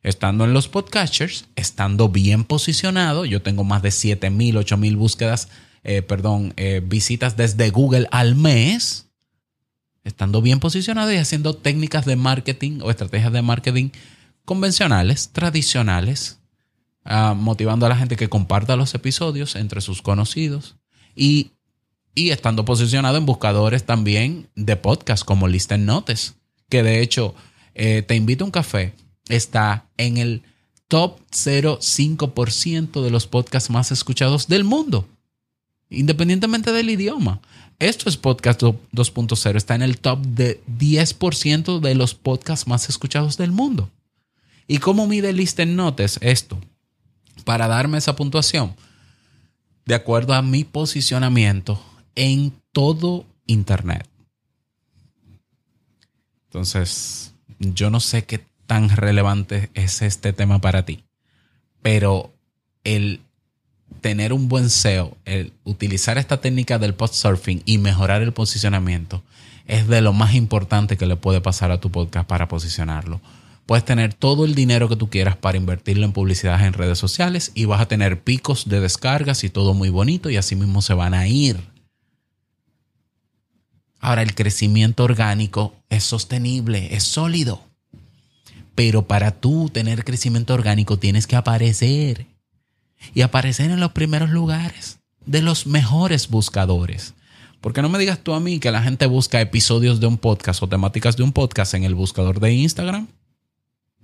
Estando 0.06 0.44
en 0.44 0.52
los 0.52 0.68
podcasters, 0.68 1.46
estando 1.56 2.08
bien 2.08 2.44
posicionado, 2.44 3.24
yo 3.24 3.42
tengo 3.42 3.64
más 3.64 3.82
de 3.82 3.90
7 3.90 4.30
mil, 4.30 4.56
8 4.56 4.76
mil 4.76 4.96
búsquedas, 4.96 5.48
eh, 5.82 6.00
perdón, 6.00 6.54
eh, 6.56 6.80
visitas 6.80 7.36
desde 7.36 7.70
Google 7.70 8.06
al 8.12 8.36
mes. 8.36 9.08
Estando 10.04 10.42
bien 10.42 10.60
posicionado 10.60 11.12
y 11.12 11.16
haciendo 11.16 11.56
técnicas 11.56 12.04
de 12.04 12.14
marketing 12.14 12.78
o 12.82 12.90
estrategias 12.90 13.32
de 13.32 13.42
marketing 13.42 13.90
convencionales, 14.44 15.30
tradicionales, 15.30 16.38
ah, 17.04 17.34
motivando 17.36 17.84
a 17.86 17.88
la 17.88 17.96
gente 17.96 18.14
que 18.14 18.28
comparta 18.28 18.76
los 18.76 18.94
episodios 18.94 19.56
entre 19.56 19.80
sus 19.80 20.02
conocidos 20.02 20.76
y, 21.16 21.50
estando 22.14 22.64
posicionado 22.64 23.16
en 23.16 23.26
buscadores 23.26 23.82
también 23.82 24.46
de 24.54 24.76
podcast 24.76 25.24
como 25.24 25.48
Listen 25.48 25.84
Notes, 25.84 26.36
que 26.68 26.84
de 26.84 27.00
hecho 27.00 27.34
eh, 27.74 28.02
te 28.06 28.14
invito 28.14 28.44
a 28.44 28.46
un 28.46 28.52
café, 28.52 28.94
está 29.28 29.86
en 29.96 30.16
el 30.16 30.42
top 30.88 31.20
0,5% 31.30 33.02
de 33.02 33.10
los 33.10 33.26
podcasts 33.26 33.70
más 33.70 33.90
escuchados 33.92 34.46
del 34.48 34.64
mundo, 34.64 35.08
independientemente 35.90 36.72
del 36.72 36.90
idioma. 36.90 37.40
Esto 37.78 38.08
es 38.08 38.16
Podcast 38.16 38.62
2.0. 38.62 39.56
Está 39.56 39.74
en 39.74 39.82
el 39.82 39.98
top 39.98 40.20
de 40.24 40.62
10% 40.66 41.80
de 41.80 41.94
los 41.94 42.14
podcasts 42.14 42.66
más 42.66 42.88
escuchados 42.88 43.36
del 43.36 43.52
mundo. 43.52 43.90
¿Y 44.66 44.78
cómo 44.78 45.06
mide 45.06 45.32
Listen 45.32 45.76
Notes 45.76 46.18
esto? 46.22 46.58
Para 47.44 47.68
darme 47.68 47.98
esa 47.98 48.16
puntuación, 48.16 48.74
de 49.84 49.94
acuerdo 49.94 50.34
a 50.34 50.42
mi 50.42 50.64
posicionamiento 50.64 51.80
en 52.14 52.52
todo 52.72 53.26
Internet. 53.46 54.08
Entonces, 56.46 57.34
yo 57.58 57.90
no 57.90 58.00
sé 58.00 58.24
qué 58.24 58.44
tan 58.66 58.88
relevante 58.88 59.70
es 59.74 60.02
este 60.02 60.32
tema 60.32 60.60
para 60.60 60.84
ti, 60.84 61.04
pero 61.82 62.32
el 62.84 63.20
tener 64.00 64.32
un 64.32 64.48
buen 64.48 64.70
SEO, 64.70 65.16
el 65.24 65.52
utilizar 65.64 66.18
esta 66.18 66.40
técnica 66.40 66.78
del 66.78 66.94
post 66.94 67.14
surfing 67.14 67.62
y 67.64 67.78
mejorar 67.78 68.22
el 68.22 68.32
posicionamiento 68.32 69.22
es 69.66 69.88
de 69.88 70.00
lo 70.00 70.12
más 70.12 70.34
importante 70.34 70.96
que 70.96 71.06
le 71.06 71.16
puede 71.16 71.40
pasar 71.40 71.70
a 71.70 71.80
tu 71.80 71.90
podcast 71.90 72.28
para 72.28 72.48
posicionarlo. 72.48 73.20
Puedes 73.66 73.84
tener 73.84 74.14
todo 74.14 74.44
el 74.44 74.54
dinero 74.54 74.88
que 74.88 74.94
tú 74.94 75.10
quieras 75.10 75.36
para 75.36 75.58
invertirlo 75.58 76.04
en 76.04 76.12
publicidad 76.12 76.64
en 76.64 76.72
redes 76.72 76.98
sociales 76.98 77.50
y 77.54 77.64
vas 77.64 77.80
a 77.80 77.88
tener 77.88 78.22
picos 78.22 78.68
de 78.68 78.80
descargas 78.80 79.42
y 79.42 79.50
todo 79.50 79.74
muy 79.74 79.88
bonito 79.88 80.30
y 80.30 80.36
así 80.36 80.54
mismo 80.54 80.82
se 80.82 80.94
van 80.94 81.14
a 81.14 81.26
ir. 81.26 81.58
Ahora, 83.98 84.22
el 84.22 84.36
crecimiento 84.36 85.02
orgánico 85.02 85.74
es 85.88 86.04
sostenible, 86.04 86.94
es 86.94 87.02
sólido. 87.02 87.60
Pero 88.76 89.08
para 89.08 89.32
tú 89.32 89.68
tener 89.70 90.04
crecimiento 90.04 90.54
orgánico 90.54 90.98
tienes 90.98 91.26
que 91.26 91.34
aparecer 91.34 92.26
y 93.12 93.22
aparecer 93.22 93.72
en 93.72 93.80
los 93.80 93.90
primeros 93.90 94.30
lugares 94.30 95.00
de 95.24 95.42
los 95.42 95.66
mejores 95.66 96.28
buscadores. 96.28 97.14
Porque 97.60 97.82
no 97.82 97.88
me 97.88 97.98
digas 97.98 98.20
tú 98.20 98.32
a 98.32 98.38
mí 98.38 98.60
que 98.60 98.70
la 98.70 98.82
gente 98.82 99.06
busca 99.06 99.40
episodios 99.40 99.98
de 99.98 100.06
un 100.06 100.18
podcast 100.18 100.62
o 100.62 100.68
temáticas 100.68 101.16
de 101.16 101.24
un 101.24 101.32
podcast 101.32 101.74
en 101.74 101.82
el 101.82 101.96
buscador 101.96 102.38
de 102.38 102.52
Instagram. 102.52 103.08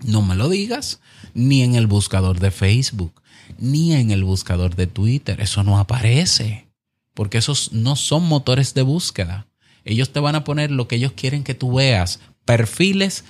No 0.04 0.22
me 0.22 0.34
lo 0.34 0.48
digas, 0.48 1.00
ni 1.34 1.62
en 1.62 1.76
el 1.76 1.86
buscador 1.86 2.40
de 2.40 2.50
Facebook, 2.50 3.12
ni 3.58 3.92
en 3.92 4.10
el 4.10 4.24
buscador 4.24 4.74
de 4.74 4.88
Twitter. 4.88 5.40
Eso 5.40 5.62
no 5.62 5.78
aparece, 5.78 6.66
porque 7.14 7.38
esos 7.38 7.72
no 7.72 7.94
son 7.94 8.26
motores 8.26 8.74
de 8.74 8.82
búsqueda. 8.82 9.46
Ellos 9.84 10.12
te 10.12 10.20
van 10.20 10.34
a 10.34 10.44
poner 10.44 10.70
lo 10.70 10.88
que 10.88 10.96
ellos 10.96 11.12
quieren 11.12 11.44
que 11.44 11.54
tú 11.54 11.74
veas. 11.74 12.20
Perfiles, 12.44 13.24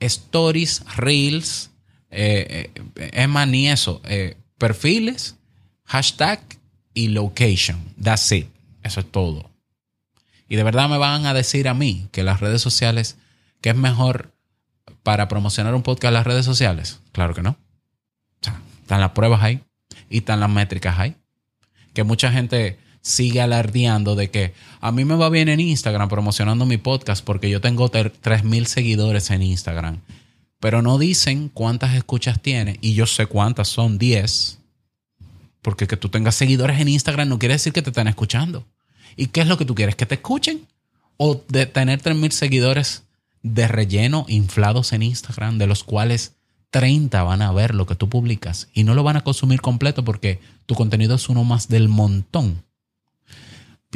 stories, 0.00 0.82
reels, 0.96 1.70
eh, 2.10 2.70
eh, 2.74 3.10
es 3.12 3.28
más, 3.28 3.48
ni 3.48 3.68
eso. 3.68 4.00
Eh, 4.04 4.36
perfiles, 4.58 5.36
hashtag 5.84 6.40
y 6.94 7.08
location. 7.08 7.94
That's 8.02 8.30
it. 8.32 8.48
Eso 8.82 9.00
es 9.00 9.10
todo. 9.10 9.50
Y 10.48 10.56
de 10.56 10.62
verdad 10.62 10.88
me 10.88 10.98
van 10.98 11.26
a 11.26 11.34
decir 11.34 11.68
a 11.68 11.74
mí 11.74 12.08
que 12.12 12.22
las 12.22 12.40
redes 12.40 12.62
sociales, 12.62 13.18
que 13.60 13.70
es 13.70 13.76
mejor 13.76 14.32
para 15.02 15.28
promocionar 15.28 15.74
un 15.74 15.82
podcast 15.82 16.12
las 16.12 16.26
redes 16.26 16.44
sociales. 16.44 17.00
Claro 17.12 17.34
que 17.34 17.42
no. 17.42 17.50
O 17.50 17.58
sea, 18.42 18.60
están 18.80 19.00
las 19.00 19.10
pruebas 19.10 19.42
ahí 19.42 19.60
y 20.08 20.18
están 20.18 20.40
las 20.40 20.50
métricas 20.50 20.98
ahí. 20.98 21.16
Que 21.94 22.04
mucha 22.04 22.30
gente 22.30 22.78
sigue 23.06 23.40
alardeando 23.40 24.14
de 24.14 24.30
que 24.30 24.54
a 24.80 24.92
mí 24.92 25.04
me 25.04 25.14
va 25.14 25.28
bien 25.28 25.48
en 25.48 25.60
Instagram 25.60 26.08
promocionando 26.08 26.66
mi 26.66 26.76
podcast 26.76 27.24
porque 27.24 27.50
yo 27.50 27.60
tengo 27.60 27.90
3.000 27.90 28.64
seguidores 28.64 29.30
en 29.30 29.42
Instagram 29.42 30.00
pero 30.60 30.82
no 30.82 30.98
dicen 30.98 31.50
cuántas 31.52 31.94
escuchas 31.94 32.40
tiene 32.40 32.78
y 32.80 32.94
yo 32.94 33.06
sé 33.06 33.26
cuántas 33.26 33.68
son 33.68 33.98
10. 33.98 34.58
Porque 35.62 35.86
que 35.86 35.96
tú 35.96 36.08
tengas 36.08 36.34
seguidores 36.34 36.80
en 36.80 36.88
Instagram 36.88 37.28
no 37.28 37.38
quiere 37.38 37.54
decir 37.54 37.72
que 37.72 37.82
te 37.82 37.90
están 37.90 38.08
escuchando. 38.08 38.64
¿Y 39.16 39.26
qué 39.26 39.40
es 39.40 39.46
lo 39.46 39.58
que 39.58 39.64
tú 39.64 39.74
quieres? 39.74 39.96
¿Que 39.96 40.06
te 40.06 40.16
escuchen? 40.16 40.66
¿O 41.16 41.42
de 41.48 41.66
tener 41.66 42.02
3.000 42.02 42.30
seguidores 42.30 43.04
de 43.42 43.68
relleno 43.68 44.26
inflados 44.28 44.92
en 44.92 45.02
Instagram, 45.02 45.58
de 45.58 45.66
los 45.66 45.84
cuales 45.84 46.34
30 46.70 47.22
van 47.22 47.42
a 47.42 47.52
ver 47.52 47.74
lo 47.74 47.86
que 47.86 47.94
tú 47.94 48.08
publicas 48.08 48.68
y 48.74 48.84
no 48.84 48.94
lo 48.94 49.02
van 49.02 49.16
a 49.16 49.24
consumir 49.24 49.60
completo 49.60 50.04
porque 50.04 50.40
tu 50.66 50.74
contenido 50.74 51.14
es 51.14 51.28
uno 51.28 51.44
más 51.44 51.68
del 51.68 51.88
montón? 51.88 52.65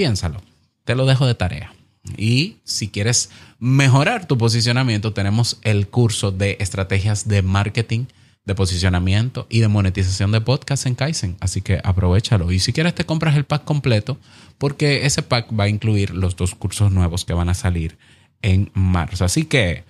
Piénsalo. 0.00 0.40
Te 0.86 0.94
lo 0.94 1.04
dejo 1.04 1.26
de 1.26 1.34
tarea. 1.34 1.74
Y 2.16 2.56
si 2.64 2.88
quieres 2.88 3.28
mejorar 3.58 4.26
tu 4.26 4.38
posicionamiento, 4.38 5.12
tenemos 5.12 5.58
el 5.60 5.88
curso 5.88 6.32
de 6.32 6.56
estrategias 6.58 7.28
de 7.28 7.42
marketing, 7.42 8.06
de 8.46 8.54
posicionamiento 8.54 9.46
y 9.50 9.60
de 9.60 9.68
monetización 9.68 10.32
de 10.32 10.40
podcast 10.40 10.86
en 10.86 10.94
Kaizen. 10.94 11.36
Así 11.40 11.60
que 11.60 11.82
aprovechalo. 11.84 12.50
Y 12.50 12.60
si 12.60 12.72
quieres, 12.72 12.94
te 12.94 13.04
compras 13.04 13.36
el 13.36 13.44
pack 13.44 13.64
completo, 13.64 14.16
porque 14.56 15.04
ese 15.04 15.20
pack 15.20 15.48
va 15.52 15.64
a 15.64 15.68
incluir 15.68 16.14
los 16.14 16.34
dos 16.34 16.54
cursos 16.54 16.90
nuevos 16.90 17.26
que 17.26 17.34
van 17.34 17.50
a 17.50 17.54
salir 17.54 17.98
en 18.40 18.70
marzo. 18.72 19.26
Así 19.26 19.44
que 19.44 19.84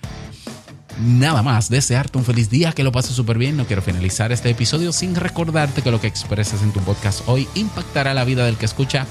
nada 0.98 1.44
más, 1.44 1.68
desearte 1.68 2.18
un 2.18 2.24
feliz 2.24 2.50
día, 2.50 2.72
que 2.72 2.82
lo 2.82 2.90
pases 2.90 3.14
súper 3.14 3.38
bien. 3.38 3.56
No 3.56 3.64
quiero 3.64 3.80
finalizar 3.80 4.32
este 4.32 4.50
episodio 4.50 4.92
sin 4.92 5.14
recordarte 5.14 5.82
que 5.82 5.92
lo 5.92 6.00
que 6.00 6.08
expresas 6.08 6.62
en 6.62 6.72
tu 6.72 6.80
podcast 6.80 7.22
hoy 7.28 7.46
impactará 7.54 8.12
la 8.12 8.24
vida 8.24 8.44
del 8.44 8.56
que 8.56 8.66
escucha 8.66 9.06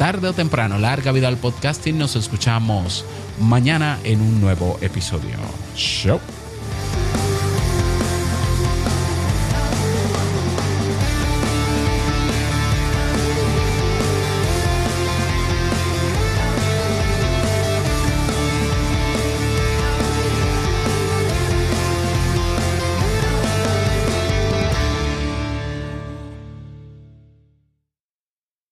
tarde 0.00 0.28
o 0.28 0.32
temprano. 0.32 0.78
Larga 0.78 1.12
vida 1.12 1.28
al 1.28 1.36
podcasting. 1.36 1.98
Nos 1.98 2.16
escuchamos 2.16 3.04
mañana 3.38 3.98
en 4.02 4.22
un 4.22 4.40
nuevo 4.40 4.78
episodio. 4.80 5.36
Show. 5.76 6.18